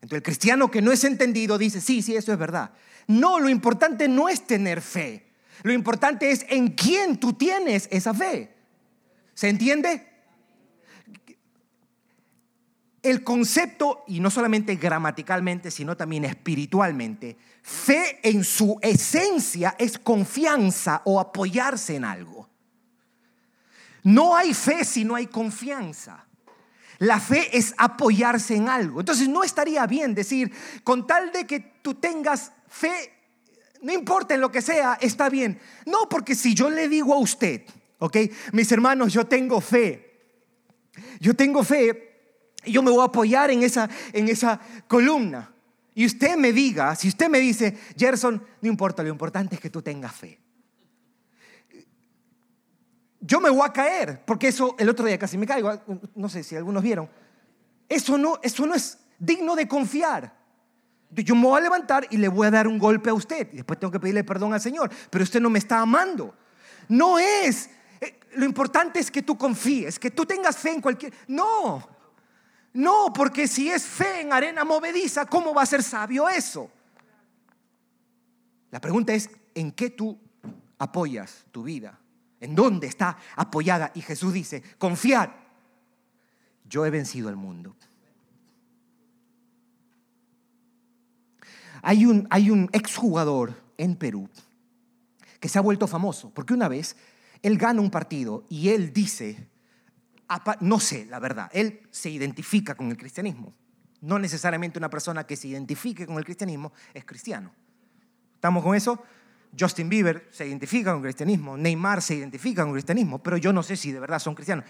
Entonces 0.00 0.18
el 0.18 0.22
cristiano 0.22 0.70
que 0.70 0.82
no 0.82 0.92
es 0.92 1.04
entendido 1.04 1.58
dice, 1.58 1.80
sí, 1.80 2.02
sí, 2.02 2.14
eso 2.14 2.32
es 2.32 2.38
verdad. 2.38 2.70
No, 3.08 3.40
lo 3.40 3.48
importante 3.48 4.06
no 4.08 4.28
es 4.28 4.46
tener 4.46 4.80
fe. 4.80 5.26
Lo 5.62 5.72
importante 5.72 6.30
es 6.30 6.46
en 6.48 6.68
quién 6.68 7.18
tú 7.18 7.32
tienes 7.32 7.88
esa 7.90 8.14
fe. 8.14 8.54
¿Se 9.34 9.48
entiende? 9.48 10.06
El 13.02 13.24
concepto, 13.24 14.04
y 14.06 14.20
no 14.20 14.30
solamente 14.30 14.76
gramaticalmente, 14.76 15.70
sino 15.70 15.96
también 15.96 16.24
espiritualmente, 16.24 17.36
fe 17.62 18.20
en 18.22 18.44
su 18.44 18.78
esencia 18.82 19.74
es 19.78 19.98
confianza 19.98 21.02
o 21.04 21.18
apoyarse 21.18 21.96
en 21.96 22.04
algo. 22.04 22.48
No 24.04 24.36
hay 24.36 24.54
fe 24.54 24.84
si 24.84 25.04
no 25.04 25.14
hay 25.14 25.26
confianza. 25.26 26.27
La 26.98 27.20
fe 27.20 27.56
es 27.56 27.74
apoyarse 27.78 28.56
en 28.56 28.68
algo. 28.68 29.00
Entonces 29.00 29.28
no 29.28 29.44
estaría 29.44 29.86
bien 29.86 30.14
decir, 30.14 30.52
con 30.82 31.06
tal 31.06 31.32
de 31.32 31.46
que 31.46 31.60
tú 31.82 31.94
tengas 31.94 32.52
fe, 32.66 33.12
no 33.82 33.92
importa 33.92 34.34
en 34.34 34.40
lo 34.40 34.50
que 34.50 34.62
sea, 34.62 34.98
está 35.00 35.28
bien. 35.28 35.60
No, 35.86 36.08
porque 36.08 36.34
si 36.34 36.54
yo 36.54 36.70
le 36.70 36.88
digo 36.88 37.14
a 37.14 37.18
usted, 37.18 37.62
¿ok? 37.98 38.16
Mis 38.52 38.70
hermanos, 38.72 39.12
yo 39.12 39.26
tengo 39.26 39.60
fe. 39.60 40.04
Yo 41.20 41.34
tengo 41.34 41.62
fe 41.62 42.08
yo 42.66 42.82
me 42.82 42.90
voy 42.90 43.00
a 43.00 43.04
apoyar 43.04 43.50
en 43.50 43.62
esa, 43.62 43.88
en 44.12 44.28
esa 44.28 44.60
columna. 44.86 45.52
Y 45.94 46.06
usted 46.06 46.36
me 46.36 46.52
diga, 46.52 46.94
si 46.94 47.08
usted 47.08 47.28
me 47.28 47.40
dice, 47.40 47.76
Gerson, 47.96 48.42
no 48.60 48.68
importa, 48.68 49.02
lo 49.02 49.08
importante 49.08 49.56
es 49.56 49.60
que 49.60 49.70
tú 49.70 49.82
tengas 49.82 50.14
fe 50.14 50.38
yo 53.20 53.40
me 53.40 53.50
voy 53.50 53.62
a 53.64 53.72
caer, 53.72 54.22
porque 54.24 54.48
eso 54.48 54.76
el 54.78 54.88
otro 54.88 55.06
día 55.06 55.18
casi 55.18 55.36
me 55.36 55.46
caigo, 55.46 55.72
no 56.14 56.28
sé 56.28 56.42
si 56.42 56.56
algunos 56.56 56.82
vieron. 56.82 57.08
Eso 57.88 58.18
no, 58.18 58.38
eso 58.42 58.66
no 58.66 58.74
es 58.74 58.98
digno 59.18 59.56
de 59.56 59.66
confiar. 59.66 60.36
Yo 61.10 61.34
me 61.34 61.42
voy 61.42 61.58
a 61.58 61.62
levantar 61.62 62.06
y 62.10 62.18
le 62.18 62.28
voy 62.28 62.46
a 62.46 62.50
dar 62.50 62.68
un 62.68 62.78
golpe 62.78 63.10
a 63.10 63.14
usted. 63.14 63.48
Y 63.52 63.56
después 63.56 63.78
tengo 63.78 63.90
que 63.90 63.98
pedirle 63.98 64.24
perdón 64.24 64.52
al 64.52 64.60
Señor. 64.60 64.90
Pero 65.10 65.24
usted 65.24 65.40
no 65.40 65.48
me 65.48 65.58
está 65.58 65.80
amando. 65.80 66.34
No 66.88 67.18
es. 67.18 67.70
Eh, 68.00 68.20
lo 68.34 68.44
importante 68.44 69.00
es 69.00 69.10
que 69.10 69.22
tú 69.22 69.36
confíes, 69.38 69.98
que 69.98 70.10
tú 70.10 70.26
tengas 70.26 70.56
fe 70.56 70.72
en 70.72 70.80
cualquier... 70.82 71.12
No. 71.26 71.88
No, 72.74 73.12
porque 73.14 73.48
si 73.48 73.70
es 73.70 73.84
fe 73.84 74.20
en 74.20 74.32
arena 74.32 74.64
movediza, 74.64 75.24
¿cómo 75.24 75.54
va 75.54 75.62
a 75.62 75.66
ser 75.66 75.82
sabio 75.82 76.28
eso? 76.28 76.70
La 78.70 78.80
pregunta 78.80 79.14
es, 79.14 79.30
¿en 79.54 79.72
qué 79.72 79.88
tú 79.88 80.18
apoyas 80.78 81.46
tu 81.50 81.62
vida? 81.62 81.98
¿En 82.40 82.54
dónde 82.54 82.86
está 82.86 83.18
apoyada? 83.36 83.90
Y 83.94 84.00
Jesús 84.00 84.32
dice, 84.32 84.62
confiad, 84.78 85.30
yo 86.64 86.86
he 86.86 86.90
vencido 86.90 87.28
al 87.28 87.36
mundo. 87.36 87.76
Hay 91.82 92.06
un, 92.06 92.26
hay 92.30 92.50
un 92.50 92.68
exjugador 92.72 93.60
en 93.76 93.96
Perú 93.96 94.28
que 95.40 95.48
se 95.48 95.58
ha 95.58 95.62
vuelto 95.62 95.86
famoso, 95.86 96.30
porque 96.30 96.54
una 96.54 96.68
vez 96.68 96.96
él 97.42 97.56
gana 97.58 97.80
un 97.80 97.90
partido 97.90 98.44
y 98.48 98.70
él 98.70 98.92
dice, 98.92 99.48
no 100.60 100.80
sé, 100.80 101.06
la 101.06 101.18
verdad, 101.18 101.48
él 101.52 101.80
se 101.90 102.10
identifica 102.10 102.74
con 102.74 102.90
el 102.90 102.96
cristianismo. 102.96 103.54
No 104.00 104.18
necesariamente 104.18 104.78
una 104.78 104.90
persona 104.90 105.24
que 105.24 105.36
se 105.36 105.48
identifique 105.48 106.06
con 106.06 106.18
el 106.18 106.24
cristianismo 106.24 106.72
es 106.94 107.04
cristiano. 107.04 107.52
¿Estamos 108.34 108.62
con 108.62 108.76
eso? 108.76 109.02
Justin 109.58 109.88
Bieber 109.88 110.28
se 110.30 110.46
identifica 110.46 110.92
con 110.92 111.02
cristianismo, 111.02 111.56
Neymar 111.56 112.02
se 112.02 112.14
identifica 112.14 112.62
con 112.62 112.72
cristianismo, 112.72 113.22
pero 113.22 113.36
yo 113.36 113.52
no 113.52 113.62
sé 113.62 113.76
si 113.76 113.92
de 113.92 114.00
verdad 114.00 114.18
son 114.18 114.34
cristianos. 114.34 114.64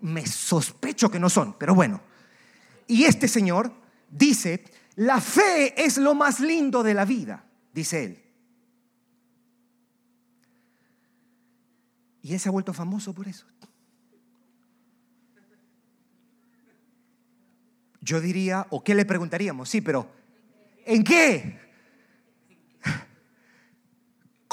Me 0.00 0.26
sospecho 0.26 1.10
que 1.10 1.20
no 1.20 1.30
son, 1.30 1.54
pero 1.58 1.74
bueno. 1.74 2.00
Y 2.86 3.04
este 3.04 3.28
señor 3.28 3.72
dice, 4.10 4.64
la 4.96 5.20
fe 5.20 5.82
es 5.82 5.98
lo 5.98 6.14
más 6.14 6.40
lindo 6.40 6.82
de 6.82 6.94
la 6.94 7.04
vida, 7.04 7.44
dice 7.72 8.04
él. 8.04 8.22
Y 12.22 12.32
él 12.32 12.40
se 12.40 12.48
ha 12.48 12.52
vuelto 12.52 12.72
famoso 12.72 13.14
por 13.14 13.28
eso. 13.28 13.46
Yo 18.00 18.20
diría, 18.20 18.66
o 18.70 18.84
qué 18.84 18.94
le 18.94 19.04
preguntaríamos, 19.04 19.68
sí, 19.68 19.80
pero 19.80 20.10
¿en 20.84 21.04
qué? 21.04 21.63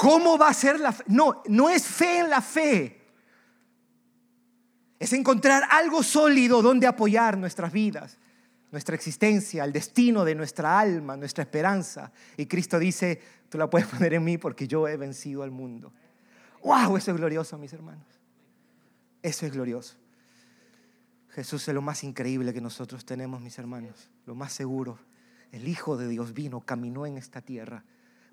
¿Cómo 0.02 0.36
va 0.36 0.48
a 0.48 0.52
ser 0.52 0.80
la 0.80 0.90
fe? 0.90 1.04
No, 1.06 1.44
no 1.46 1.70
es 1.70 1.86
fe 1.86 2.18
en 2.18 2.28
la 2.28 2.40
fe. 2.40 3.00
Es 4.98 5.12
encontrar 5.12 5.62
algo 5.70 6.02
sólido 6.02 6.60
donde 6.60 6.88
apoyar 6.88 7.38
nuestras 7.38 7.72
vidas, 7.72 8.18
nuestra 8.72 8.96
existencia, 8.96 9.62
el 9.62 9.72
destino 9.72 10.24
de 10.24 10.34
nuestra 10.34 10.76
alma, 10.76 11.16
nuestra 11.16 11.44
esperanza. 11.44 12.10
Y 12.36 12.46
Cristo 12.46 12.80
dice, 12.80 13.20
tú 13.48 13.58
la 13.58 13.70
puedes 13.70 13.86
poner 13.96 14.14
en 14.14 14.24
mí 14.24 14.38
porque 14.38 14.66
yo 14.66 14.88
he 14.88 14.96
vencido 14.96 15.44
al 15.44 15.52
mundo. 15.52 15.92
¡Wow! 16.64 16.96
Eso 16.96 17.12
es 17.12 17.16
glorioso, 17.16 17.56
mis 17.56 17.72
hermanos. 17.72 18.08
Eso 19.22 19.46
es 19.46 19.52
glorioso. 19.52 19.94
Jesús 21.28 21.68
es 21.68 21.74
lo 21.74 21.80
más 21.80 22.02
increíble 22.02 22.52
que 22.52 22.60
nosotros 22.60 23.04
tenemos, 23.04 23.40
mis 23.40 23.56
hermanos, 23.56 24.10
lo 24.26 24.34
más 24.34 24.52
seguro. 24.52 24.98
El 25.52 25.68
Hijo 25.68 25.96
de 25.96 26.08
Dios 26.08 26.34
vino, 26.34 26.60
caminó 26.60 27.06
en 27.06 27.18
esta 27.18 27.40
tierra, 27.40 27.84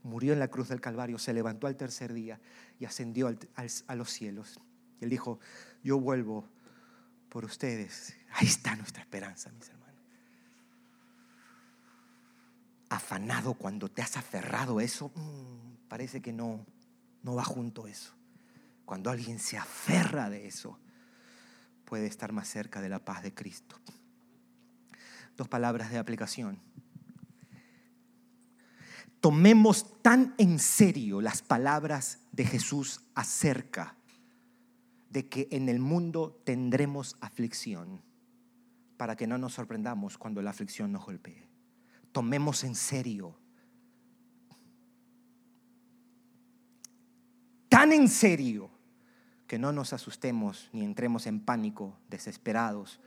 murió 0.04 0.34
en 0.34 0.40
la 0.40 0.48
cruz 0.48 0.70
del 0.70 0.82
Calvario, 0.82 1.18
se 1.20 1.34
levantó 1.34 1.68
al 1.68 1.76
tercer 1.76 2.14
día 2.14 2.40
y 2.80 2.86
ascendió 2.86 3.28
a 3.28 3.96
los 3.96 4.10
cielos. 4.10 4.60
Y 5.00 5.06
él 5.06 5.10
dijo, 5.10 5.40
yo 5.84 6.00
vuelvo 6.00 6.48
por 7.30 7.46
ustedes. 7.46 8.16
Ahí 8.32 8.48
está 8.48 8.76
nuestra 8.76 9.02
esperanza, 9.02 9.52
mis 9.52 9.70
hermanos. 9.70 9.80
Afanado 12.90 13.54
cuando 13.54 13.90
te 13.90 14.02
has 14.02 14.18
aferrado 14.18 14.80
a 14.80 14.84
eso, 14.84 15.12
mm, 15.16 15.88
parece 15.88 16.22
que 16.22 16.34
no, 16.34 16.66
no 17.24 17.36
va 17.36 17.44
junto 17.44 17.88
eso. 17.88 18.14
Cuando 18.86 19.12
alguien 19.12 19.40
se 19.40 19.58
aferra 19.58 20.30
de 20.30 20.48
eso, 20.48 20.80
puede 21.86 22.08
estar 22.08 22.32
más 22.32 22.48
cerca 22.48 22.82
de 22.82 22.90
la 22.90 23.00
paz 23.00 23.22
de 23.22 23.34
Cristo. 23.34 23.76
Dos 25.38 25.48
palabras 25.48 25.92
de 25.92 26.00
aplicación. 26.00 26.60
Tomemos 29.22 30.02
tan 30.02 30.34
en 30.38 30.60
serio 30.60 31.22
las 31.22 31.42
palabras 31.42 32.20
de 32.32 32.46
Jesús 32.46 33.02
acerca 33.16 33.96
de 35.10 35.28
que 35.28 35.48
en 35.52 35.68
el 35.68 35.80
mundo 35.80 36.40
tendremos 36.46 37.18
aflicción 37.20 38.02
para 38.96 39.16
que 39.16 39.28
no 39.28 39.38
nos 39.38 39.54
sorprendamos 39.54 40.18
cuando 40.18 40.42
la 40.42 40.52
aflicción 40.52 40.92
nos 40.92 41.06
golpee. 41.06 41.48
Tomemos 42.12 42.64
en 42.64 42.76
serio, 42.76 43.36
tan 47.68 47.92
en 47.92 48.08
serio, 48.08 48.70
que 49.48 49.58
no 49.58 49.74
nos 49.74 49.94
asustemos 49.94 50.70
ni 50.74 50.84
entremos 50.84 51.26
en 51.26 51.40
pánico, 51.40 51.98
desesperados, 52.08 53.00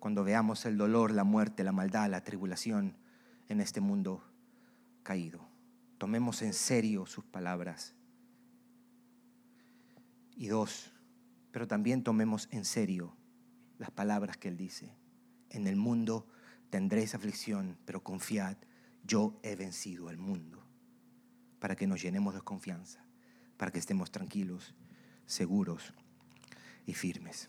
cuando 0.00 0.24
veamos 0.24 0.66
el 0.66 0.76
dolor, 0.76 1.12
la 1.12 1.24
muerte, 1.24 1.62
la 1.62 1.72
maldad, 1.72 2.10
la 2.10 2.24
tribulación 2.24 2.96
en 3.48 3.60
este 3.60 3.80
mundo 3.80 4.27
caído. 5.08 5.40
Tomemos 5.96 6.42
en 6.42 6.52
serio 6.52 7.06
sus 7.06 7.24
palabras. 7.24 7.94
Y 10.36 10.48
dos, 10.48 10.92
pero 11.50 11.66
también 11.66 12.04
tomemos 12.04 12.46
en 12.50 12.66
serio 12.66 13.16
las 13.78 13.90
palabras 13.90 14.36
que 14.36 14.48
Él 14.48 14.58
dice. 14.58 14.92
En 15.48 15.66
el 15.66 15.76
mundo 15.76 16.28
tendréis 16.68 17.14
aflicción, 17.14 17.78
pero 17.86 18.04
confiad, 18.04 18.58
yo 19.02 19.40
he 19.42 19.56
vencido 19.56 20.10
al 20.10 20.18
mundo. 20.18 20.62
Para 21.58 21.74
que 21.74 21.86
nos 21.86 22.02
llenemos 22.02 22.34
de 22.34 22.42
confianza, 22.42 23.02
para 23.56 23.72
que 23.72 23.78
estemos 23.78 24.10
tranquilos 24.10 24.74
seguros 25.24 25.94
y 26.84 26.92
firmes. 26.92 27.48